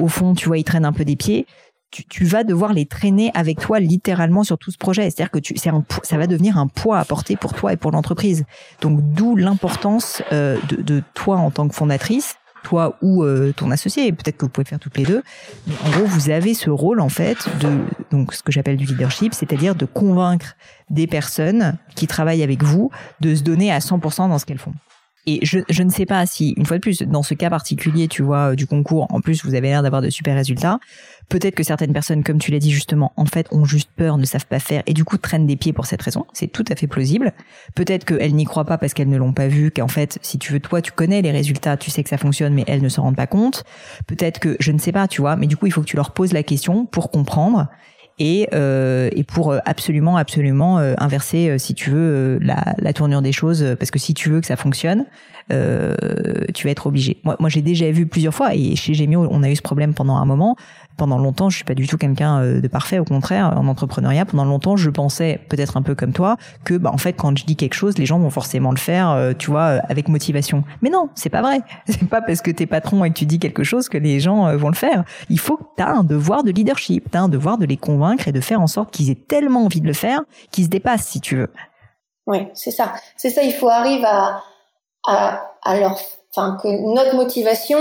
au 0.00 0.08
fond, 0.08 0.34
tu 0.34 0.48
vois, 0.48 0.58
ils 0.58 0.64
traînent 0.64 0.84
un 0.84 0.92
peu 0.92 1.04
des 1.04 1.16
pieds. 1.16 1.46
Tu, 1.90 2.24
vas 2.24 2.42
devoir 2.42 2.72
les 2.72 2.86
traîner 2.86 3.30
avec 3.34 3.60
toi 3.60 3.78
littéralement 3.78 4.42
sur 4.42 4.58
tout 4.58 4.72
ce 4.72 4.78
projet. 4.78 5.02
C'est-à-dire 5.02 5.30
que 5.30 5.38
tu, 5.38 5.54
un, 5.68 5.84
ça 6.02 6.18
va 6.18 6.26
devenir 6.26 6.58
un 6.58 6.66
poids 6.66 6.98
à 6.98 7.04
porter 7.04 7.36
pour 7.36 7.54
toi 7.54 7.72
et 7.72 7.76
pour 7.76 7.92
l'entreprise. 7.92 8.44
Donc 8.80 9.00
d'où 9.12 9.36
l'importance 9.36 10.20
euh, 10.32 10.58
de, 10.68 10.82
de 10.82 11.02
toi 11.14 11.36
en 11.36 11.52
tant 11.52 11.68
que 11.68 11.74
fondatrice 11.74 12.34
toi 12.64 12.98
ou 13.02 13.22
euh, 13.22 13.52
ton 13.56 13.70
associé, 13.70 14.10
peut-être 14.10 14.36
que 14.36 14.46
vous 14.46 14.50
pouvez 14.50 14.64
faire 14.64 14.80
toutes 14.80 14.96
les 14.98 15.04
deux. 15.04 15.22
Mais 15.68 15.74
en 15.84 15.90
gros, 15.90 16.06
vous 16.06 16.30
avez 16.30 16.54
ce 16.54 16.70
rôle 16.70 17.00
en 17.00 17.08
fait 17.08 17.48
de 17.60 17.68
donc 18.10 18.34
ce 18.34 18.42
que 18.42 18.50
j'appelle 18.50 18.76
du 18.76 18.86
leadership, 18.86 19.34
c'est-à-dire 19.34 19.76
de 19.76 19.84
convaincre 19.84 20.56
des 20.90 21.06
personnes 21.06 21.78
qui 21.94 22.08
travaillent 22.08 22.42
avec 22.42 22.64
vous 22.64 22.90
de 23.20 23.34
se 23.34 23.42
donner 23.42 23.70
à 23.70 23.78
100% 23.78 24.28
dans 24.28 24.38
ce 24.38 24.46
qu'elles 24.46 24.58
font. 24.58 24.74
Et 25.26 25.40
je, 25.42 25.60
je 25.70 25.82
ne 25.82 25.90
sais 25.90 26.04
pas 26.04 26.26
si, 26.26 26.52
une 26.56 26.66
fois 26.66 26.76
de 26.76 26.82
plus, 26.82 27.02
dans 27.02 27.22
ce 27.22 27.32
cas 27.32 27.48
particulier, 27.48 28.08
tu 28.08 28.22
vois, 28.22 28.52
euh, 28.52 28.54
du 28.54 28.66
concours, 28.66 29.06
en 29.10 29.20
plus, 29.20 29.44
vous 29.44 29.54
avez 29.54 29.68
l'air 29.68 29.82
d'avoir 29.82 30.02
de 30.02 30.10
super 30.10 30.34
résultats. 30.34 30.78
Peut-être 31.30 31.54
que 31.54 31.62
certaines 31.62 31.94
personnes, 31.94 32.22
comme 32.22 32.38
tu 32.38 32.50
l'as 32.50 32.58
dit 32.58 32.70
justement, 32.70 33.12
en 33.16 33.24
fait, 33.24 33.46
ont 33.50 33.64
juste 33.64 33.88
peur, 33.96 34.18
ne 34.18 34.24
savent 34.26 34.46
pas 34.46 34.58
faire, 34.58 34.82
et 34.86 34.92
du 34.92 35.04
coup 35.04 35.16
traînent 35.16 35.46
des 35.46 35.56
pieds 35.56 35.72
pour 35.72 35.86
cette 35.86 36.02
raison. 36.02 36.26
C'est 36.34 36.48
tout 36.48 36.64
à 36.68 36.76
fait 36.76 36.86
plausible. 36.86 37.32
Peut-être 37.74 38.04
qu'elles 38.04 38.34
n'y 38.34 38.44
croient 38.44 38.66
pas 38.66 38.76
parce 38.76 38.92
qu'elles 38.92 39.08
ne 39.08 39.16
l'ont 39.16 39.32
pas 39.32 39.48
vu, 39.48 39.70
qu'en 39.70 39.88
fait, 39.88 40.18
si 40.20 40.38
tu 40.38 40.52
veux, 40.52 40.60
toi, 40.60 40.82
tu 40.82 40.92
connais 40.92 41.22
les 41.22 41.30
résultats, 41.30 41.78
tu 41.78 41.90
sais 41.90 42.02
que 42.02 42.10
ça 42.10 42.18
fonctionne, 42.18 42.52
mais 42.52 42.64
elles 42.66 42.82
ne 42.82 42.90
se 42.90 43.00
rendent 43.00 43.16
pas 43.16 43.26
compte. 43.26 43.64
Peut-être 44.06 44.38
que, 44.38 44.56
je 44.60 44.72
ne 44.72 44.78
sais 44.78 44.92
pas, 44.92 45.08
tu 45.08 45.22
vois, 45.22 45.36
mais 45.36 45.46
du 45.46 45.56
coup, 45.56 45.66
il 45.66 45.72
faut 45.72 45.80
que 45.80 45.86
tu 45.86 45.96
leur 45.96 46.12
poses 46.12 46.34
la 46.34 46.42
question 46.42 46.84
pour 46.84 47.10
comprendre 47.10 47.68
et, 48.18 48.48
euh, 48.52 49.10
pour 49.28 49.52
euh, 49.52 49.58
absolument 49.64 50.16
absolument 50.16 50.78
euh, 50.78 50.94
inverser 50.98 51.48
euh, 51.48 51.58
si 51.58 51.74
tu 51.74 51.90
veux 51.90 52.38
la, 52.40 52.74
la, 52.78 52.92
tournure 52.92 53.22
des 53.22 53.32
choses 53.32 53.74
parce 53.78 53.90
que 53.90 53.98
si 53.98 54.14
tu 54.14 54.30
veux 54.30 54.40
que 54.40 54.46
ça 54.46 54.56
fonctionne 54.56 55.06
tu 55.50 56.66
vas 56.66 56.70
être 56.70 56.86
obligé. 56.86 57.18
Moi, 57.22 57.36
moi 57.38 57.50
j'ai 57.50 57.60
déjà 57.60 57.90
vu 57.90 58.06
plusieurs 58.06 58.32
fois 58.32 58.54
et 58.54 58.76
chez 58.76 58.94
Gemio 58.94 59.28
on 59.30 59.42
a 59.42 59.50
eu 59.50 59.56
ce 59.56 59.62
problème 59.62 59.92
pendant 59.92 60.16
un 60.16 60.24
moment 60.24 60.56
pendant 60.96 61.18
longtemps, 61.18 61.50
je 61.50 61.56
suis 61.56 61.64
pas 61.64 61.74
du 61.74 61.86
tout 61.86 61.98
quelqu'un 61.98 62.40
euh, 62.40 62.60
de 62.60 62.68
parfait. 62.68 62.98
Au 62.98 63.04
contraire, 63.04 63.54
en 63.56 63.66
entrepreneuriat, 63.66 64.24
pendant 64.24 64.44
longtemps, 64.44 64.76
je 64.76 64.90
pensais 64.90 65.40
peut-être 65.48 65.76
un 65.76 65.82
peu 65.82 65.94
comme 65.94 66.12
toi 66.12 66.36
que, 66.64 66.74
bah, 66.74 66.90
en 66.92 66.98
fait, 66.98 67.14
quand 67.14 67.36
je 67.36 67.44
dis 67.44 67.56
quelque 67.56 67.74
chose, 67.74 67.98
les 67.98 68.06
gens 68.06 68.18
vont 68.18 68.30
forcément 68.30 68.70
le 68.70 68.76
faire, 68.76 69.10
euh, 69.10 69.32
tu 69.36 69.50
vois, 69.50 69.62
euh, 69.62 69.78
avec 69.88 70.08
motivation. 70.08 70.64
Mais 70.82 70.90
non, 70.90 71.08
c'est 71.14 71.30
pas 71.30 71.42
vrai. 71.42 71.60
C'est 71.86 72.08
pas 72.08 72.22
parce 72.22 72.40
que 72.40 72.50
t'es 72.50 72.66
patron 72.66 73.04
et 73.04 73.10
que 73.10 73.14
tu 73.14 73.26
dis 73.26 73.38
quelque 73.38 73.64
chose 73.64 73.88
que 73.88 73.98
les 73.98 74.20
gens 74.20 74.56
vont 74.56 74.68
le 74.68 74.74
faire. 74.74 75.04
Il 75.28 75.38
faut 75.38 75.56
que 75.56 75.64
t'as 75.76 75.88
un 75.88 76.04
devoir 76.04 76.42
de 76.42 76.50
leadership, 76.50 77.10
t'as 77.10 77.20
un 77.20 77.28
devoir 77.28 77.58
de 77.58 77.66
les 77.66 77.76
convaincre 77.76 78.28
et 78.28 78.32
de 78.32 78.40
faire 78.40 78.60
en 78.60 78.66
sorte 78.66 78.90
qu'ils 78.90 79.10
aient 79.10 79.14
tellement 79.14 79.64
envie 79.64 79.80
de 79.80 79.86
le 79.86 79.92
faire 79.92 80.22
qu'ils 80.50 80.64
se 80.64 80.68
dépassent, 80.68 81.06
si 81.06 81.20
tu 81.20 81.36
veux. 81.36 81.50
Oui, 82.26 82.48
c'est 82.54 82.70
ça. 82.70 82.94
C'est 83.16 83.30
ça. 83.30 83.42
Il 83.42 83.52
faut 83.52 83.68
arriver 83.68 84.04
à, 84.06 84.42
à, 85.06 85.42
à 85.62 85.78
leur, 85.78 85.98
enfin, 86.34 86.58
que 86.62 86.94
notre 86.94 87.14
motivation 87.16 87.78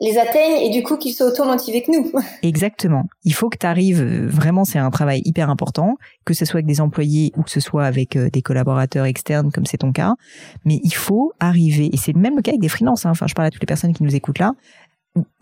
les 0.00 0.16
atteignent 0.16 0.62
et 0.62 0.70
du 0.70 0.82
coup 0.82 0.96
qu'ils 0.96 1.12
soient 1.12 1.28
auto-motivés 1.28 1.82
que 1.82 1.90
nous. 1.90 2.12
Exactement. 2.42 3.04
Il 3.24 3.34
faut 3.34 3.48
que 3.48 3.58
tu 3.58 3.66
arrives, 3.66 4.00
euh, 4.00 4.26
vraiment 4.28 4.64
c'est 4.64 4.78
un 4.78 4.90
travail 4.90 5.22
hyper 5.24 5.50
important, 5.50 5.96
que 6.24 6.34
ce 6.34 6.44
soit 6.44 6.58
avec 6.58 6.66
des 6.66 6.80
employés 6.80 7.32
ou 7.36 7.42
que 7.42 7.50
ce 7.50 7.60
soit 7.60 7.84
avec 7.84 8.16
euh, 8.16 8.30
des 8.30 8.42
collaborateurs 8.42 9.06
externes 9.06 9.50
comme 9.50 9.66
c'est 9.66 9.78
ton 9.78 9.92
cas, 9.92 10.14
mais 10.64 10.80
il 10.84 10.94
faut 10.94 11.32
arriver, 11.40 11.90
et 11.92 11.96
c'est 11.96 12.12
le 12.12 12.20
même 12.20 12.40
cas 12.42 12.52
avec 12.52 12.60
des 12.60 12.68
freelances, 12.68 13.06
hein. 13.06 13.10
enfin 13.10 13.26
je 13.26 13.34
parle 13.34 13.48
à 13.48 13.50
toutes 13.50 13.62
les 13.62 13.66
personnes 13.66 13.92
qui 13.92 14.02
nous 14.02 14.14
écoutent 14.14 14.38
là, 14.38 14.54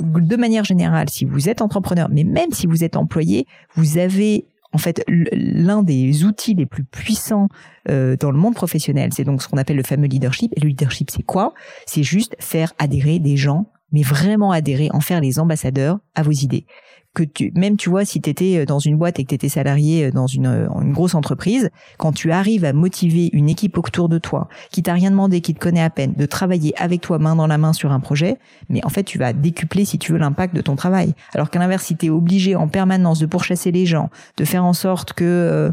de 0.00 0.36
manière 0.36 0.64
générale, 0.64 1.10
si 1.10 1.24
vous 1.24 1.48
êtes 1.48 1.60
entrepreneur, 1.60 2.08
mais 2.10 2.24
même 2.24 2.52
si 2.52 2.66
vous 2.66 2.84
êtes 2.84 2.96
employé, 2.96 3.46
vous 3.74 3.98
avez 3.98 4.46
en 4.72 4.78
fait 4.78 5.02
l'un 5.08 5.82
des 5.82 6.24
outils 6.24 6.54
les 6.54 6.66
plus 6.66 6.84
puissants 6.84 7.48
euh, 7.88 8.16
dans 8.16 8.30
le 8.30 8.38
monde 8.38 8.54
professionnel. 8.54 9.10
C'est 9.14 9.24
donc 9.24 9.42
ce 9.42 9.48
qu'on 9.48 9.56
appelle 9.56 9.76
le 9.76 9.82
fameux 9.82 10.06
leadership. 10.06 10.52
Et 10.56 10.60
le 10.60 10.68
leadership, 10.68 11.10
c'est 11.10 11.22
quoi? 11.22 11.54
C'est 11.86 12.02
juste 12.02 12.36
faire 12.40 12.72
adhérer 12.78 13.18
des 13.18 13.36
gens 13.36 13.66
mais 13.92 14.02
vraiment 14.02 14.50
adhérer, 14.50 14.88
en 14.92 15.00
faire 15.00 15.20
les 15.20 15.38
ambassadeurs 15.38 15.98
à 16.14 16.22
vos 16.22 16.32
idées. 16.32 16.66
Que 17.14 17.22
tu, 17.22 17.50
même 17.54 17.78
tu 17.78 17.88
vois, 17.88 18.04
si 18.04 18.20
tu 18.20 18.28
étais 18.28 18.58
euh, 18.58 18.64
dans 18.66 18.78
une 18.78 18.98
boîte 18.98 19.18
et 19.18 19.24
que 19.24 19.30
tu 19.30 19.34
étais 19.34 19.48
salarié 19.48 20.04
euh, 20.04 20.10
dans 20.10 20.26
une, 20.26 20.46
euh, 20.46 20.68
une 20.82 20.92
grosse 20.92 21.14
entreprise, 21.14 21.70
quand 21.96 22.12
tu 22.12 22.30
arrives 22.30 22.66
à 22.66 22.74
motiver 22.74 23.30
une 23.32 23.48
équipe 23.48 23.78
autour 23.78 24.10
de 24.10 24.18
toi, 24.18 24.48
qui 24.70 24.82
t'a 24.82 24.92
rien 24.92 25.10
demandé, 25.10 25.40
qui 25.40 25.54
te 25.54 25.58
connaît 25.58 25.80
à 25.80 25.88
peine, 25.88 26.12
de 26.12 26.26
travailler 26.26 26.74
avec 26.76 27.00
toi 27.00 27.18
main 27.18 27.34
dans 27.34 27.46
la 27.46 27.56
main 27.56 27.72
sur 27.72 27.90
un 27.90 28.00
projet, 28.00 28.36
mais 28.68 28.84
en 28.84 28.90
fait, 28.90 29.04
tu 29.04 29.16
vas 29.16 29.32
décupler, 29.32 29.86
si 29.86 29.98
tu 29.98 30.12
veux, 30.12 30.18
l'impact 30.18 30.54
de 30.54 30.60
ton 30.60 30.76
travail. 30.76 31.14
Alors 31.32 31.48
qu'à 31.48 31.58
l'inverse, 31.58 31.84
si 31.84 31.96
tu 31.96 32.06
es 32.06 32.10
obligé 32.10 32.54
en 32.54 32.68
permanence 32.68 33.18
de 33.18 33.26
pourchasser 33.26 33.72
les 33.72 33.86
gens, 33.86 34.10
de 34.36 34.44
faire 34.44 34.66
en 34.66 34.74
sorte 34.74 35.14
que 35.14 35.72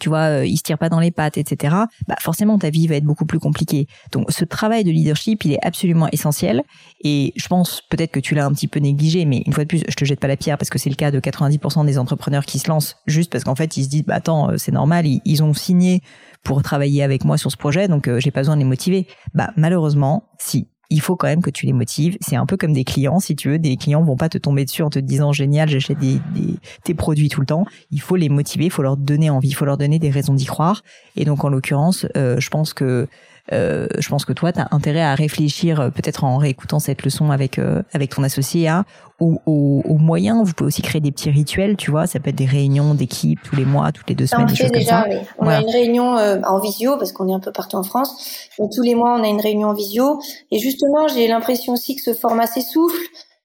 tu 0.00 0.08
vois, 0.08 0.40
euh, 0.40 0.46
il 0.46 0.56
se 0.56 0.62
tire 0.62 0.78
pas 0.78 0.88
dans 0.88 1.00
les 1.00 1.10
pattes, 1.10 1.38
etc. 1.38 1.76
Bah 2.08 2.16
forcément 2.20 2.58
ta 2.58 2.70
vie 2.70 2.86
va 2.86 2.96
être 2.96 3.04
beaucoup 3.04 3.26
plus 3.26 3.38
compliquée. 3.38 3.86
Donc 4.12 4.30
ce 4.30 4.44
travail 4.44 4.84
de 4.84 4.90
leadership, 4.90 5.44
il 5.44 5.52
est 5.52 5.64
absolument 5.64 6.08
essentiel. 6.12 6.62
Et 7.04 7.32
je 7.36 7.46
pense 7.46 7.82
peut-être 7.90 8.10
que 8.10 8.20
tu 8.20 8.34
l'as 8.34 8.46
un 8.46 8.52
petit 8.52 8.68
peu 8.68 8.80
négligé, 8.80 9.24
mais 9.24 9.42
une 9.46 9.52
fois 9.52 9.64
de 9.64 9.68
plus, 9.68 9.82
je 9.88 9.94
te 9.94 10.04
jette 10.04 10.20
pas 10.20 10.28
la 10.28 10.36
pierre 10.36 10.58
parce 10.58 10.70
que 10.70 10.78
c'est 10.78 10.90
le 10.90 10.96
cas 10.96 11.10
de 11.10 11.20
90% 11.20 11.86
des 11.86 11.98
entrepreneurs 11.98 12.44
qui 12.44 12.58
se 12.58 12.68
lancent 12.68 12.96
juste 13.06 13.30
parce 13.30 13.44
qu'en 13.44 13.54
fait 13.54 13.76
ils 13.76 13.84
se 13.84 13.88
disent 13.88 14.04
bah 14.04 14.16
attends 14.16 14.50
euh, 14.50 14.56
c'est 14.56 14.72
normal, 14.72 15.06
ils, 15.06 15.42
ont 15.42 15.54
signé 15.54 16.02
pour 16.42 16.62
travailler 16.62 17.02
avec 17.02 17.24
moi 17.24 17.38
sur 17.38 17.50
ce 17.50 17.56
projet, 17.56 17.88
donc 17.88 18.08
euh, 18.08 18.20
j'ai 18.20 18.30
pas 18.30 18.40
besoin 18.40 18.56
de 18.56 18.60
les 18.62 18.66
motiver. 18.66 19.06
Bah 19.34 19.52
malheureusement, 19.56 20.24
si 20.38 20.68
il 20.90 21.00
faut 21.00 21.16
quand 21.16 21.28
même 21.28 21.42
que 21.42 21.50
tu 21.50 21.66
les 21.66 21.72
motives. 21.72 22.16
C'est 22.20 22.36
un 22.36 22.46
peu 22.46 22.56
comme 22.56 22.72
des 22.72 22.84
clients, 22.84 23.20
si 23.20 23.36
tu 23.36 23.48
veux. 23.48 23.58
Des 23.58 23.76
clients 23.76 24.02
vont 24.02 24.16
pas 24.16 24.28
te 24.28 24.38
tomber 24.38 24.64
dessus 24.64 24.82
en 24.82 24.90
te 24.90 24.98
disant 24.98 25.32
génial, 25.32 25.68
j'achète 25.68 25.98
des, 25.98 26.20
des, 26.34 26.56
tes 26.84 26.94
produits 26.94 27.28
tout 27.28 27.40
le 27.40 27.46
temps. 27.46 27.64
Il 27.90 28.00
faut 28.00 28.16
les 28.16 28.28
motiver, 28.28 28.66
il 28.66 28.70
faut 28.70 28.82
leur 28.82 28.96
donner 28.96 29.30
envie, 29.30 29.48
il 29.48 29.54
faut 29.54 29.64
leur 29.64 29.78
donner 29.78 29.98
des 29.98 30.10
raisons 30.10 30.34
d'y 30.34 30.46
croire. 30.46 30.82
Et 31.16 31.24
donc 31.24 31.44
en 31.44 31.48
l'occurrence, 31.48 32.06
euh, 32.16 32.40
je 32.40 32.50
pense 32.50 32.74
que 32.74 33.06
euh, 33.52 33.86
je 33.98 34.08
pense 34.08 34.24
que 34.24 34.32
toi, 34.32 34.52
tu 34.52 34.60
as 34.60 34.68
intérêt 34.70 35.02
à 35.02 35.14
réfléchir, 35.14 35.80
euh, 35.80 35.90
peut-être 35.90 36.24
en 36.24 36.36
réécoutant 36.36 36.78
cette 36.78 37.02
leçon 37.02 37.30
avec 37.30 37.58
euh, 37.58 37.82
avec 37.92 38.14
ton 38.14 38.22
associé, 38.22 38.68
à 38.68 38.84
aux, 39.18 39.38
aux, 39.44 39.98
moyens. 39.98 40.46
Vous 40.46 40.54
pouvez 40.54 40.68
aussi 40.68 40.80
créer 40.82 41.00
des 41.00 41.12
petits 41.12 41.30
rituels, 41.30 41.76
tu 41.76 41.90
vois. 41.90 42.06
Ça 42.06 42.20
peut 42.20 42.30
être 42.30 42.36
des 42.36 42.46
réunions 42.46 42.94
d'équipe 42.94 43.38
tous 43.42 43.54
les 43.54 43.66
mois, 43.66 43.92
toutes 43.92 44.08
les 44.08 44.14
deux 44.14 44.26
semaines, 44.26 44.46
des 44.46 44.54
choses 44.54 44.70
déjà, 44.70 45.02
comme 45.02 45.12
ça. 45.12 45.20
On 45.38 45.46
a 45.46 45.60
une 45.60 45.68
réunion 45.68 46.14
en 46.16 46.58
visio 46.60 46.96
parce 46.96 47.12
qu'on 47.12 47.28
est 47.28 47.34
un 47.34 47.40
peu 47.40 47.52
partout 47.52 47.76
en 47.76 47.82
France. 47.82 48.48
Donc, 48.58 48.70
tous 48.74 48.82
les 48.82 48.94
mois, 48.94 49.14
on 49.18 49.22
a 49.22 49.28
une 49.28 49.40
réunion 49.40 49.68
en 49.68 49.74
visio. 49.74 50.20
Et 50.50 50.58
justement, 50.58 51.06
j'ai 51.08 51.28
l'impression 51.28 51.74
aussi 51.74 51.96
que 51.96 52.02
ce 52.02 52.14
format 52.14 52.46
s'essouffle. 52.46 52.96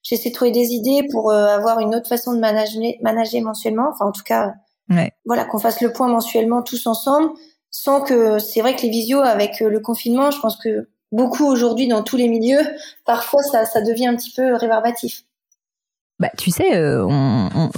J'essaie 0.02 0.30
de 0.30 0.36
trouver 0.36 0.52
des 0.52 0.68
idées 0.68 1.06
pour 1.12 1.34
avoir 1.34 1.80
une 1.80 1.94
autre 1.94 2.08
façon 2.08 2.34
de 2.34 2.40
manager, 2.40 2.82
manager 3.02 3.42
mensuellement. 3.42 3.90
Enfin, 3.92 4.06
en 4.06 4.12
tout 4.14 4.24
cas, 4.24 4.54
ouais. 4.90 5.12
voilà, 5.26 5.44
qu'on 5.44 5.60
fasse 5.60 5.82
le 5.82 5.92
point 5.92 6.08
mensuellement 6.08 6.62
tous 6.62 6.88
ensemble 6.88 7.32
sans 7.76 8.00
que 8.00 8.40
c'est 8.40 8.62
vrai 8.62 8.74
que 8.74 8.84
les 8.84 8.90
visios 8.90 9.20
avec 9.20 9.62
euh, 9.62 9.70
le 9.70 9.82
confinement, 9.82 10.32
je 10.32 10.40
pense 10.40 10.56
que 10.56 10.88
beaucoup 11.12 11.46
aujourd'hui 11.46 11.90
dans 11.90 12.04
tous 12.04 12.16
les 12.16 12.30
milieux, 12.30 12.62
parfois 13.06 13.44
ça, 13.44 13.66
ça 13.66 13.82
devient 13.82 14.08
un 14.08 14.16
petit 14.16 14.32
peu 14.32 14.56
réverbatif. 14.56 15.26
Bah, 16.18 16.30
tu 16.38 16.52
sais, 16.52 16.78
euh, 16.78 17.06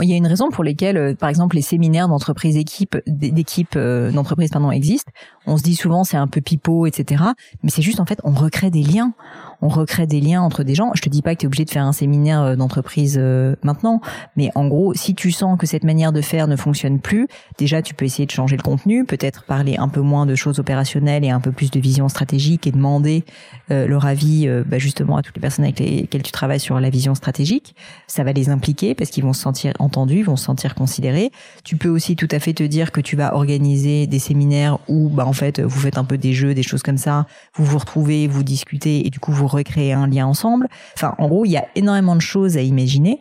il 0.03 0.07
y 0.07 0.13
a 0.13 0.15
une 0.15 0.27
raison 0.27 0.49
pour 0.51 0.63
lesquelles, 0.63 0.97
euh, 0.97 1.15
par 1.15 1.29
exemple, 1.29 1.55
les 1.55 1.63
séminaires 1.63 2.07
d'entreprise 2.07 2.55
équipe, 2.57 2.95
d'équipe 3.07 3.75
d'entreprise 3.75 4.51
pardon 4.51 4.69
existent. 4.69 5.11
On 5.47 5.57
se 5.57 5.63
dit 5.63 5.75
souvent 5.75 6.03
c'est 6.03 6.17
un 6.17 6.27
peu 6.27 6.41
pipeau, 6.41 6.85
etc. 6.85 7.23
Mais 7.63 7.71
c'est 7.71 7.81
juste 7.81 7.99
en 7.99 8.05
fait 8.05 8.19
on 8.23 8.33
recrée 8.33 8.69
des 8.69 8.83
liens 8.83 9.13
on 9.61 9.67
recrée 9.69 10.07
des 10.07 10.21
liens 10.21 10.41
entre 10.41 10.63
des 10.63 10.75
gens. 10.75 10.91
Je 10.93 11.01
te 11.01 11.09
dis 11.09 11.21
pas 11.21 11.33
que 11.33 11.39
tu 11.39 11.45
es 11.45 11.47
obligé 11.47 11.65
de 11.65 11.69
faire 11.69 11.83
un 11.83 11.93
séminaire 11.93 12.41
euh, 12.41 12.55
d'entreprise 12.55 13.17
euh, 13.19 13.55
maintenant, 13.63 14.01
mais 14.35 14.51
en 14.55 14.67
gros, 14.67 14.93
si 14.93 15.15
tu 15.15 15.31
sens 15.31 15.57
que 15.57 15.65
cette 15.65 15.83
manière 15.83 16.11
de 16.11 16.21
faire 16.21 16.47
ne 16.47 16.55
fonctionne 16.55 16.99
plus, 16.99 17.27
déjà 17.57 17.81
tu 17.81 17.93
peux 17.93 18.05
essayer 18.05 18.25
de 18.25 18.31
changer 18.31 18.55
le 18.55 18.61
contenu, 18.61 19.05
peut-être 19.05 19.43
parler 19.43 19.77
un 19.77 19.87
peu 19.87 20.01
moins 20.01 20.25
de 20.25 20.35
choses 20.35 20.59
opérationnelles 20.59 21.23
et 21.23 21.29
un 21.29 21.39
peu 21.39 21.51
plus 21.51 21.71
de 21.71 21.79
vision 21.79 22.07
stratégique 22.09 22.67
et 22.67 22.71
demander 22.71 23.23
euh, 23.71 23.87
leur 23.87 24.05
avis 24.05 24.47
bah, 24.65 24.77
justement 24.77 25.17
à 25.17 25.21
toutes 25.21 25.35
les 25.35 25.41
personnes 25.41 25.65
avec 25.65 25.79
lesquelles 25.79 26.23
tu 26.23 26.31
travailles 26.31 26.59
sur 26.59 26.79
la 26.79 26.89
vision 26.89 27.15
stratégique. 27.15 27.75
Ça 28.07 28.23
va 28.23 28.33
les 28.33 28.49
impliquer 28.49 28.95
parce 28.95 29.09
qu'ils 29.09 29.23
vont 29.23 29.33
se 29.33 29.41
sentir 29.41 29.73
entendus, 29.79 30.19
ils 30.19 30.25
vont 30.25 30.35
se 30.35 30.45
sentir 30.45 30.75
considérés. 30.75 31.31
Tu 31.63 31.77
peux 31.77 31.89
aussi 31.89 32.15
tout 32.15 32.27
à 32.31 32.39
fait 32.39 32.53
te 32.53 32.63
dire 32.63 32.91
que 32.91 33.01
tu 33.01 33.15
vas 33.15 33.35
organiser 33.35 34.07
des 34.07 34.19
séminaires 34.19 34.77
où 34.87 35.09
bah 35.09 35.25
en 35.25 35.33
fait 35.33 35.59
vous 35.59 35.79
faites 35.79 35.97
un 35.97 36.03
peu 36.03 36.17
des 36.17 36.33
jeux, 36.33 36.53
des 36.53 36.63
choses 36.63 36.83
comme 36.83 36.97
ça, 36.97 37.25
vous 37.55 37.65
vous 37.65 37.77
retrouvez, 37.77 38.27
vous 38.27 38.43
discutez 38.43 39.05
et 39.05 39.09
du 39.09 39.19
coup 39.19 39.31
vous 39.31 39.46
recréer 39.47 39.93
un 39.93 40.07
lien 40.07 40.25
ensemble. 40.25 40.67
Enfin, 40.95 41.15
en 41.17 41.27
gros, 41.27 41.45
il 41.45 41.51
y 41.51 41.57
a 41.57 41.65
énormément 41.75 42.15
de 42.15 42.21
choses 42.21 42.57
à 42.57 42.61
imaginer. 42.61 43.19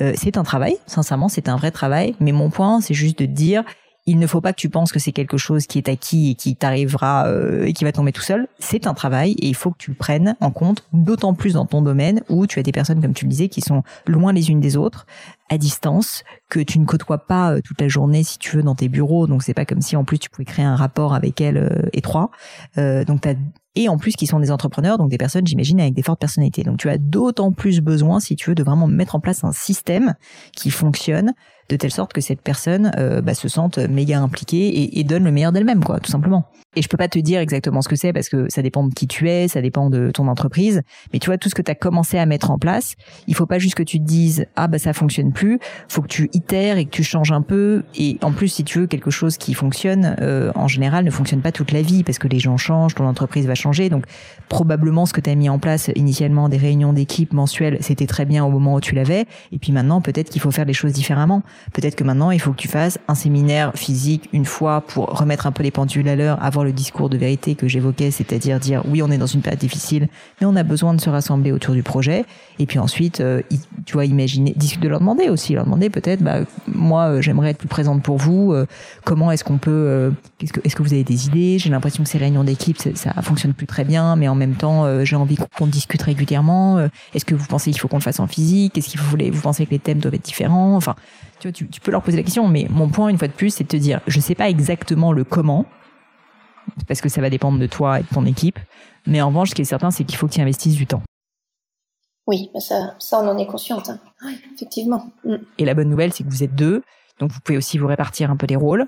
Euh, 0.00 0.12
c'est 0.16 0.36
un 0.36 0.42
travail, 0.42 0.76
sincèrement, 0.86 1.28
c'est 1.28 1.48
un 1.48 1.56
vrai 1.56 1.70
travail. 1.70 2.14
Mais 2.20 2.32
mon 2.32 2.50
point, 2.50 2.80
c'est 2.80 2.94
juste 2.94 3.18
de 3.18 3.26
dire, 3.26 3.64
il 4.06 4.18
ne 4.18 4.26
faut 4.26 4.40
pas 4.40 4.52
que 4.52 4.60
tu 4.60 4.68
penses 4.68 4.92
que 4.92 4.98
c'est 4.98 5.12
quelque 5.12 5.36
chose 5.36 5.66
qui 5.66 5.78
est 5.78 5.88
acquis 5.88 6.30
et 6.30 6.34
qui 6.34 6.54
t'arrivera 6.54 7.26
euh, 7.26 7.64
et 7.64 7.72
qui 7.72 7.84
va 7.84 7.92
tomber 7.92 8.12
tout 8.12 8.22
seul. 8.22 8.46
C'est 8.58 8.86
un 8.86 8.94
travail 8.94 9.32
et 9.32 9.48
il 9.48 9.54
faut 9.54 9.70
que 9.70 9.78
tu 9.78 9.90
le 9.90 9.96
prennes 9.96 10.36
en 10.40 10.50
compte, 10.50 10.84
d'autant 10.92 11.34
plus 11.34 11.54
dans 11.54 11.66
ton 11.66 11.82
domaine 11.82 12.22
où 12.28 12.46
tu 12.46 12.58
as 12.58 12.62
des 12.62 12.72
personnes, 12.72 13.00
comme 13.00 13.14
tu 13.14 13.24
le 13.24 13.30
disais, 13.30 13.48
qui 13.48 13.60
sont 13.60 13.82
loin 14.06 14.32
les 14.32 14.50
unes 14.50 14.60
des 14.60 14.76
autres, 14.76 15.06
à 15.48 15.58
distance, 15.58 16.24
que 16.48 16.60
tu 16.60 16.78
ne 16.78 16.84
côtoies 16.84 17.26
pas 17.26 17.52
euh, 17.52 17.60
toute 17.64 17.80
la 17.80 17.88
journée 17.88 18.22
si 18.22 18.38
tu 18.38 18.56
veux 18.56 18.62
dans 18.62 18.74
tes 18.74 18.88
bureaux. 18.88 19.26
Donc 19.26 19.42
c'est 19.42 19.54
pas 19.54 19.64
comme 19.64 19.80
si 19.80 19.96
en 19.96 20.04
plus 20.04 20.18
tu 20.18 20.30
pouvais 20.30 20.44
créer 20.44 20.64
un 20.64 20.76
rapport 20.76 21.14
avec 21.14 21.40
elles 21.40 21.58
euh, 21.58 21.88
étroit. 21.92 22.30
donc 22.76 23.26
et 23.76 23.90
en 23.90 23.98
plus 23.98 24.16
qui 24.16 24.26
sont 24.26 24.40
des 24.40 24.50
entrepreneurs, 24.50 24.96
donc 24.96 25.10
des 25.10 25.18
personnes, 25.18 25.46
j'imagine, 25.46 25.78
avec 25.80 25.92
des 25.92 26.02
fortes 26.02 26.18
personnalités. 26.18 26.64
Donc 26.64 26.78
tu 26.78 26.88
as 26.88 26.96
d'autant 26.96 27.52
plus 27.52 27.82
besoin, 27.82 28.20
si 28.20 28.34
tu 28.34 28.50
veux, 28.50 28.54
de 28.54 28.62
vraiment 28.62 28.86
mettre 28.86 29.14
en 29.14 29.20
place 29.20 29.44
un 29.44 29.52
système 29.52 30.14
qui 30.52 30.70
fonctionne 30.70 31.34
de 31.68 31.76
telle 31.76 31.90
sorte 31.90 32.12
que 32.12 32.22
cette 32.22 32.40
personne 32.40 32.90
euh, 32.96 33.20
bah, 33.20 33.34
se 33.34 33.48
sente 33.48 33.78
méga 33.78 34.20
impliquée 34.20 34.66
et, 34.66 34.98
et 34.98 35.04
donne 35.04 35.24
le 35.24 35.30
meilleur 35.30 35.52
d'elle-même, 35.52 35.84
quoi, 35.84 36.00
tout 36.00 36.10
simplement. 36.10 36.48
Et 36.76 36.82
je 36.82 36.88
peux 36.88 36.98
pas 36.98 37.08
te 37.08 37.18
dire 37.18 37.40
exactement 37.40 37.80
ce 37.80 37.88
que 37.88 37.96
c'est 37.96 38.12
parce 38.12 38.28
que 38.28 38.48
ça 38.50 38.62
dépend 38.62 38.86
de 38.86 38.92
qui 38.92 39.06
tu 39.06 39.28
es, 39.30 39.48
ça 39.48 39.62
dépend 39.62 39.88
de 39.88 40.10
ton 40.10 40.28
entreprise. 40.28 40.82
Mais 41.12 41.18
tu 41.18 41.26
vois, 41.26 41.38
tout 41.38 41.48
ce 41.48 41.54
que 41.54 41.62
tu 41.62 41.70
as 41.70 41.74
commencé 41.74 42.18
à 42.18 42.26
mettre 42.26 42.50
en 42.50 42.58
place, 42.58 42.94
il 43.26 43.34
faut 43.34 43.46
pas 43.46 43.58
juste 43.58 43.74
que 43.74 43.82
tu 43.82 43.98
te 43.98 44.04
dises 44.04 44.46
ah 44.56 44.68
bah 44.68 44.78
ça 44.78 44.92
fonctionne 44.92 45.32
plus. 45.32 45.58
Faut 45.88 46.02
que 46.02 46.08
tu 46.08 46.28
itères 46.34 46.76
et 46.76 46.84
que 46.84 46.90
tu 46.90 47.02
changes 47.02 47.32
un 47.32 47.40
peu. 47.40 47.82
Et 47.94 48.18
en 48.22 48.32
plus, 48.32 48.48
si 48.48 48.62
tu 48.62 48.80
veux 48.80 48.86
quelque 48.86 49.10
chose 49.10 49.38
qui 49.38 49.54
fonctionne, 49.54 50.16
euh, 50.20 50.52
en 50.54 50.68
général, 50.68 51.04
ne 51.04 51.10
fonctionne 51.10 51.40
pas 51.40 51.50
toute 51.50 51.72
la 51.72 51.80
vie 51.80 52.04
parce 52.04 52.18
que 52.18 52.28
les 52.28 52.38
gens 52.38 52.58
changent, 52.58 52.94
ton 52.94 53.06
entreprise 53.06 53.46
va 53.46 53.54
changer. 53.54 53.88
Donc 53.88 54.04
probablement 54.50 55.06
ce 55.06 55.14
que 55.14 55.22
tu 55.22 55.30
as 55.30 55.34
mis 55.34 55.48
en 55.48 55.58
place 55.58 55.90
initialement, 55.96 56.50
des 56.50 56.58
réunions 56.58 56.92
d'équipe 56.92 57.32
mensuelles, 57.32 57.78
c'était 57.80 58.06
très 58.06 58.26
bien 58.26 58.44
au 58.44 58.50
moment 58.50 58.74
où 58.74 58.80
tu 58.80 58.94
l'avais. 58.94 59.24
Et 59.50 59.58
puis 59.58 59.72
maintenant, 59.72 60.02
peut-être 60.02 60.28
qu'il 60.28 60.42
faut 60.42 60.50
faire 60.50 60.66
les 60.66 60.74
choses 60.74 60.92
différemment. 60.92 61.42
Peut-être 61.72 61.96
que 61.96 62.04
maintenant, 62.04 62.30
il 62.30 62.40
faut 62.40 62.50
que 62.50 62.58
tu 62.58 62.68
fasses 62.68 62.98
un 63.08 63.14
séminaire 63.14 63.72
physique 63.74 64.28
une 64.34 64.44
fois 64.44 64.82
pour 64.82 65.06
remettre 65.06 65.46
un 65.46 65.52
peu 65.52 65.62
les 65.62 65.70
pendules 65.70 66.08
à 66.08 66.16
l'heure, 66.16 66.42
avoir 66.44 66.65
le 66.66 66.72
discours 66.72 67.08
de 67.08 67.16
vérité 67.16 67.54
que 67.54 67.68
j'évoquais, 67.68 68.10
c'est-à-dire 68.10 68.60
dire 68.60 68.82
oui, 68.86 69.02
on 69.02 69.10
est 69.10 69.18
dans 69.18 69.26
une 69.26 69.40
période 69.40 69.60
difficile, 69.60 70.08
mais 70.40 70.46
on 70.46 70.56
a 70.56 70.62
besoin 70.62 70.94
de 70.94 71.00
se 71.00 71.08
rassembler 71.08 71.52
autour 71.52 71.74
du 71.74 71.82
projet. 71.82 72.24
Et 72.58 72.66
puis 72.66 72.78
ensuite, 72.78 73.20
euh, 73.20 73.42
tu 73.84 73.94
vois, 73.94 74.04
imaginer, 74.04 74.54
de 74.54 74.88
leur 74.88 75.00
demander 75.00 75.28
aussi, 75.28 75.54
leur 75.54 75.64
demander 75.64 75.90
peut-être, 75.90 76.22
bah, 76.22 76.40
moi, 76.66 77.06
euh, 77.06 77.22
j'aimerais 77.22 77.50
être 77.50 77.58
plus 77.58 77.68
présente 77.68 78.02
pour 78.02 78.18
vous. 78.18 78.52
Euh, 78.52 78.66
comment 79.04 79.30
est-ce 79.30 79.44
qu'on 79.44 79.58
peut, 79.58 80.12
est-ce 80.42 80.52
que, 80.52 80.60
est-ce 80.64 80.76
que 80.76 80.82
vous 80.82 80.92
avez 80.92 81.04
des 81.04 81.26
idées? 81.26 81.58
J'ai 81.58 81.70
l'impression 81.70 82.02
que 82.02 82.08
ces 82.08 82.18
réunions 82.18 82.44
d'équipe, 82.44 82.78
ça, 82.94 83.12
fonctionne 83.22 83.54
plus 83.54 83.66
très 83.66 83.84
bien, 83.84 84.16
mais 84.16 84.28
en 84.28 84.34
même 84.34 84.54
temps, 84.54 85.04
j'ai 85.04 85.16
envie 85.16 85.36
qu'on 85.56 85.66
discute 85.66 86.02
régulièrement. 86.02 86.88
est-ce 87.14 87.24
que 87.24 87.34
vous 87.34 87.46
pensez 87.46 87.70
qu'il 87.70 87.80
faut 87.80 87.88
qu'on 87.88 87.98
le 87.98 88.02
fasse 88.02 88.20
en 88.20 88.26
physique? 88.26 88.76
Est-ce 88.76 88.88
qu'il 88.88 89.00
faut, 89.00 89.16
vous 89.16 89.40
pensez 89.40 89.66
que 89.66 89.70
les 89.70 89.78
thèmes 89.78 89.98
doivent 89.98 90.14
être 90.14 90.24
différents? 90.24 90.76
Enfin, 90.76 90.94
tu, 91.40 91.48
vois, 91.48 91.52
tu, 91.52 91.80
peux 91.80 91.90
leur 91.90 92.02
poser 92.02 92.16
la 92.16 92.22
question, 92.22 92.48
mais 92.48 92.66
mon 92.70 92.88
point, 92.88 93.08
une 93.08 93.18
fois 93.18 93.28
de 93.28 93.32
plus, 93.32 93.50
c'est 93.50 93.64
de 93.64 93.68
te 93.68 93.76
dire, 93.76 94.00
je 94.06 94.20
sais 94.20 94.34
pas 94.34 94.48
exactement 94.48 95.12
le 95.12 95.24
comment, 95.24 95.66
parce 96.88 97.00
que 97.00 97.08
ça 97.08 97.20
va 97.20 97.30
dépendre 97.30 97.58
de 97.58 97.66
toi 97.66 98.00
et 98.00 98.02
de 98.02 98.08
ton 98.08 98.24
équipe. 98.24 98.58
Mais 99.06 99.20
en 99.20 99.28
revanche, 99.28 99.50
ce 99.50 99.54
qui 99.54 99.62
est 99.62 99.66
certain, 99.66 99.90
c'est 99.90 100.04
qu'il 100.04 100.16
faut 100.16 100.26
que 100.26 100.32
tu 100.32 100.40
investisses 100.40 100.76
du 100.76 100.86
temps. 100.86 101.02
Oui, 102.26 102.50
bah 102.52 102.60
ça, 102.60 102.94
ça 102.98 103.20
on 103.20 103.28
en 103.28 103.38
est 103.38 103.46
consciente, 103.46 103.88
hein. 103.88 104.00
effectivement. 104.54 105.06
Mm. 105.24 105.36
Et 105.58 105.64
la 105.64 105.74
bonne 105.74 105.88
nouvelle, 105.88 106.12
c'est 106.12 106.24
que 106.24 106.28
vous 106.28 106.42
êtes 106.42 106.54
deux, 106.54 106.82
donc 107.20 107.30
vous 107.30 107.40
pouvez 107.40 107.56
aussi 107.56 107.78
vous 107.78 107.86
répartir 107.86 108.30
un 108.30 108.36
peu 108.36 108.46
les 108.46 108.56
rôles 108.56 108.86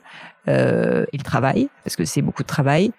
euh, 0.49 1.07
et 1.13 1.17
le 1.17 1.23
travail, 1.23 1.69
parce 1.85 1.95
que 1.95 2.05
c'est 2.05 2.21
beaucoup 2.21 2.43
de 2.43 2.49
travail. 2.49 2.91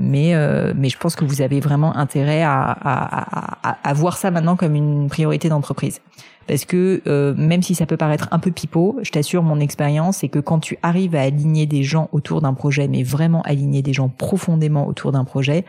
Mais 0.00 0.36
euh, 0.36 0.72
mais 0.76 0.88
je 0.88 0.98
pense 0.98 1.16
que 1.16 1.24
vous 1.24 1.42
avez 1.42 1.58
vraiment 1.58 1.96
intérêt 1.96 2.42
à, 2.42 2.62
à, 2.62 3.70
à, 3.70 3.78
à 3.82 3.92
voir 3.92 4.16
ça 4.16 4.30
maintenant 4.30 4.54
comme 4.54 4.76
une 4.76 5.08
priorité 5.08 5.48
d'entreprise 5.48 6.00
parce 6.48 6.64
que 6.64 7.02
euh, 7.06 7.34
même 7.36 7.62
si 7.62 7.74
ça 7.74 7.86
peut 7.86 7.96
paraître 7.96 8.28
un 8.32 8.38
peu 8.38 8.50
pipeau, 8.50 8.98
je 9.02 9.10
t'assure 9.10 9.42
mon 9.42 9.60
expérience 9.60 10.18
c'est 10.18 10.28
que 10.28 10.38
quand 10.40 10.58
tu 10.58 10.78
arrives 10.82 11.14
à 11.14 11.20
aligner 11.20 11.66
des 11.66 11.84
gens 11.84 12.08
autour 12.12 12.40
d'un 12.40 12.54
projet, 12.54 12.88
mais 12.88 13.02
vraiment 13.02 13.42
aligner 13.42 13.82
des 13.82 13.92
gens 13.92 14.08
profondément 14.08 14.88
autour 14.88 15.12
d'un 15.12 15.24
projet, 15.24 15.64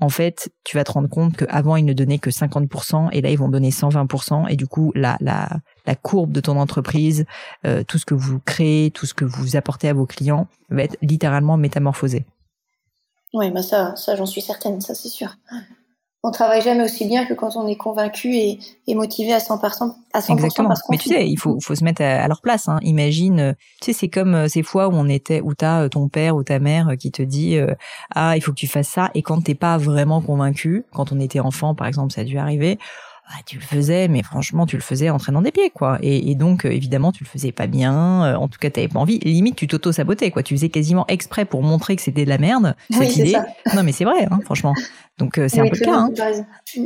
en 0.00 0.08
fait, 0.08 0.50
tu 0.64 0.76
vas 0.76 0.84
te 0.84 0.92
rendre 0.92 1.08
compte 1.08 1.36
qu'avant, 1.36 1.76
ils 1.76 1.84
ne 1.84 1.92
donnaient 1.92 2.18
que 2.18 2.30
50% 2.30 3.10
et 3.12 3.20
là, 3.20 3.30
ils 3.30 3.38
vont 3.38 3.48
donner 3.48 3.70
120%. 3.70 4.50
Et 4.50 4.56
du 4.56 4.66
coup, 4.66 4.90
la, 4.96 5.16
la, 5.20 5.48
la 5.86 5.94
courbe 5.94 6.32
de 6.32 6.40
ton 6.40 6.58
entreprise, 6.58 7.26
euh, 7.64 7.84
tout 7.84 7.98
ce 7.98 8.04
que 8.04 8.14
vous 8.14 8.40
créez, 8.40 8.90
tout 8.90 9.06
ce 9.06 9.14
que 9.14 9.24
vous 9.24 9.56
apportez 9.56 9.88
à 9.88 9.94
vos 9.94 10.06
clients 10.06 10.48
va 10.68 10.82
être 10.82 10.96
littéralement 11.00 11.56
métamorphosé. 11.56 12.24
Oui, 13.34 13.50
bah 13.50 13.62
ça, 13.62 13.94
ça 13.96 14.16
j'en 14.16 14.26
suis 14.26 14.40
certaine, 14.40 14.80
ça 14.80 14.94
c'est 14.94 15.08
sûr 15.08 15.36
on 16.26 16.30
travaille 16.30 16.62
jamais 16.62 16.82
aussi 16.82 17.04
bien 17.04 17.26
que 17.26 17.34
quand 17.34 17.54
on 17.54 17.68
est 17.68 17.76
convaincu 17.76 18.34
et, 18.34 18.58
motivé 18.94 19.34
à 19.34 19.38
100%, 19.38 19.94
à 20.14 20.20
100% 20.20 20.32
Exactement. 20.32 20.74
Mais 20.90 20.96
tu 20.96 21.10
sais, 21.10 21.28
il 21.28 21.36
faut, 21.36 21.58
faut 21.60 21.74
se 21.74 21.84
mettre 21.84 22.00
à, 22.00 22.26
leur 22.28 22.40
place. 22.40 22.66
Hein. 22.66 22.78
Imagine, 22.80 23.40
euh, 23.40 23.52
tu 23.82 23.86
sais, 23.86 23.92
c'est 23.92 24.08
comme 24.08 24.34
euh, 24.34 24.48
ces 24.48 24.62
fois 24.62 24.88
où 24.88 24.92
on 24.92 25.06
était, 25.06 25.42
où 25.42 25.54
t'as 25.54 25.82
euh, 25.82 25.88
ton 25.90 26.08
père 26.08 26.34
ou 26.34 26.42
ta 26.42 26.58
mère 26.58 26.92
qui 26.98 27.10
te 27.10 27.20
dit 27.20 27.58
ah 28.14 28.36
il 28.36 28.40
faut 28.40 28.52
que 28.52 28.56
tu 28.56 28.66
fasses 28.66 28.88
ça, 28.88 29.10
et 29.14 29.20
quand 29.20 29.42
t'es 29.42 29.54
pas 29.54 29.76
vraiment 29.76 30.22
convaincu, 30.22 30.84
quand 30.94 31.12
on 31.12 31.20
était 31.20 31.40
enfant 31.40 31.74
par 31.74 31.86
exemple, 31.86 32.12
ça 32.14 32.22
a 32.22 32.24
dû 32.24 32.38
arriver 32.38 32.78
ah, 33.26 33.40
tu 33.46 33.56
le 33.56 33.62
faisais, 33.62 34.06
mais 34.08 34.22
franchement, 34.22 34.66
tu 34.66 34.76
le 34.76 34.82
faisais 34.82 35.08
en 35.08 35.16
traînant 35.16 35.40
des 35.40 35.50
pieds, 35.50 35.70
quoi. 35.70 35.98
Et, 36.02 36.34
donc, 36.34 36.64
euh, 36.64 36.70
évidemment, 36.70 37.10
tu 37.10 37.24
le 37.24 37.28
faisais 37.28 37.52
pas 37.52 37.66
bien. 37.66 38.24
Euh, 38.24 38.34
en 38.36 38.48
tout 38.48 38.58
cas, 38.58 38.68
t'avais 38.70 38.88
pas 38.88 39.00
envie. 39.00 39.18
Limite, 39.20 39.56
tu 39.56 39.66
t'auto-sabotais, 39.66 40.30
quoi. 40.30 40.42
Tu 40.42 40.54
faisais 40.54 40.68
quasiment 40.68 41.06
exprès 41.08 41.46
pour 41.46 41.62
montrer 41.62 41.96
que 41.96 42.02
c'était 42.02 42.24
de 42.24 42.28
la 42.28 42.38
merde. 42.38 42.76
Oui, 42.90 43.06
cette 43.06 43.16
idée. 43.16 43.38
Non, 43.74 43.82
mais 43.82 43.92
c'est 43.92 44.04
vrai, 44.04 44.28
hein, 44.30 44.40
franchement. 44.44 44.74
Donc, 45.18 45.38
euh, 45.38 45.48
c'est 45.48 45.60
un 45.60 45.68
peu 45.68 45.78
le 45.78 45.84
cas. 45.84 45.96
Hein. 45.96 46.10
Mm. 46.76 46.84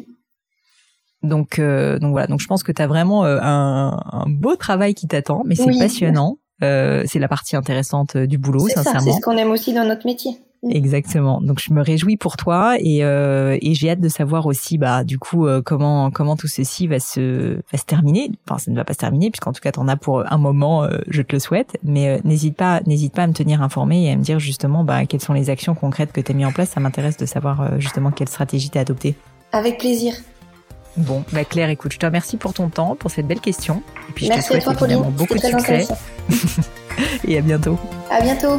Donc, 1.25 1.61
donc 1.61 2.11
voilà. 2.13 2.29
Donc, 2.29 2.41
je 2.41 2.47
pense 2.47 2.63
que 2.63 2.71
tu 2.71 2.81
as 2.81 2.87
vraiment 2.87 3.25
un, 3.25 4.01
un, 4.13 4.25
beau 4.29 4.55
travail 4.55 4.95
qui 4.95 5.09
t'attend, 5.09 5.43
mais 5.45 5.57
c'est 5.57 5.77
passionnant. 5.77 6.39
c'est 6.61 7.19
la 7.19 7.29
partie 7.29 7.57
intéressante 7.57 8.17
du 8.17 8.39
boulot, 8.39 8.69
sincèrement. 8.69 9.01
C'est 9.01 9.13
ce 9.13 9.21
qu'on 9.21 9.37
aime 9.37 9.51
aussi 9.51 9.75
dans 9.75 9.85
notre 9.85 10.07
métier. 10.07 10.39
Mm. 10.63 10.71
Exactement. 10.73 11.41
Donc 11.41 11.61
je 11.61 11.73
me 11.73 11.83
réjouis 11.83 12.17
pour 12.17 12.37
toi 12.37 12.77
et, 12.79 13.05
euh, 13.05 13.57
et 13.61 13.75
j'ai 13.75 13.91
hâte 13.91 14.01
de 14.01 14.09
savoir 14.09 14.47
aussi 14.47 14.77
bah 14.77 15.05
du 15.05 15.19
coup 15.19 15.47
euh, 15.47 15.63
comment 15.63 16.11
comment 16.11 16.37
tout 16.37 16.49
ceci 16.49 16.87
va 16.87 16.99
se 16.99 17.57
va 17.71 17.79
se 17.79 17.85
terminer. 17.85 18.31
Enfin 18.49 18.59
ça 18.59 18.71
ne 18.71 18.77
va 18.77 18.85
pas 18.85 18.93
se 18.93 18.99
terminer 18.99 19.31
puisqu'en 19.31 19.53
tout 19.53 19.61
cas 19.61 19.73
tu 19.73 19.79
en 19.79 19.89
as 19.89 19.97
pour 19.97 20.31
un 20.31 20.39
moment, 20.39 20.85
euh, 20.85 20.99
je 21.09 21.23
te 21.23 21.35
le 21.35 21.39
souhaite. 21.39 21.79
Mais 21.85 22.09
euh, 22.09 22.19
n'hésite 22.25 22.57
pas 22.57 22.81
n'hésite 22.87 23.15
pas 23.15 23.23
à 23.23 23.27
me 23.27 23.33
tenir 23.33 23.63
informé 23.63 24.07
et 24.07 24.13
à 24.13 24.17
me 24.17 24.23
dire 24.23 24.41
justement 24.41 24.85
bah 24.85 25.07
quelles 25.07 25.23
sont 25.23 25.33
les 25.33 25.51
actions 25.51 25.75
concrètes 25.75 26.13
que 26.13 26.21
tu 26.21 26.33
as 26.33 26.35
mis 26.35 26.45
en 26.45 26.53
place. 26.53 26.71
Ça 26.71 26.81
m'intéresse 26.81 27.17
de 27.17 27.27
savoir 27.27 27.79
justement 27.81 28.11
quelle 28.11 28.29
stratégie 28.29 28.71
tu 28.71 28.79
as 28.79 28.81
adoptée. 28.81 29.15
Avec 29.53 29.79
plaisir. 29.79 30.15
Bon, 30.97 31.23
bah 31.33 31.45
Claire, 31.45 31.71
écoute, 31.71 31.93
je 31.93 31.99
te 31.99 32.07
remercie 32.07 32.37
pour 32.37 32.53
ton 32.53 32.69
temps, 32.71 32.97
pour 32.97 33.11
cette 33.13 33.27
belle 33.27 33.41
question. 33.41 33.83
Et 34.09 34.13
puis 34.13 34.27
je 34.27 34.33
te 34.33 34.41
souhaite 34.41 34.67
évidemment 34.67 35.11
beaucoup 35.11 35.35
de 35.35 35.41
succès. 35.41 35.87
et 37.29 37.39
à 37.39 37.41
bientôt. 37.41 37.79
À 38.11 38.21
bientôt. 38.21 38.59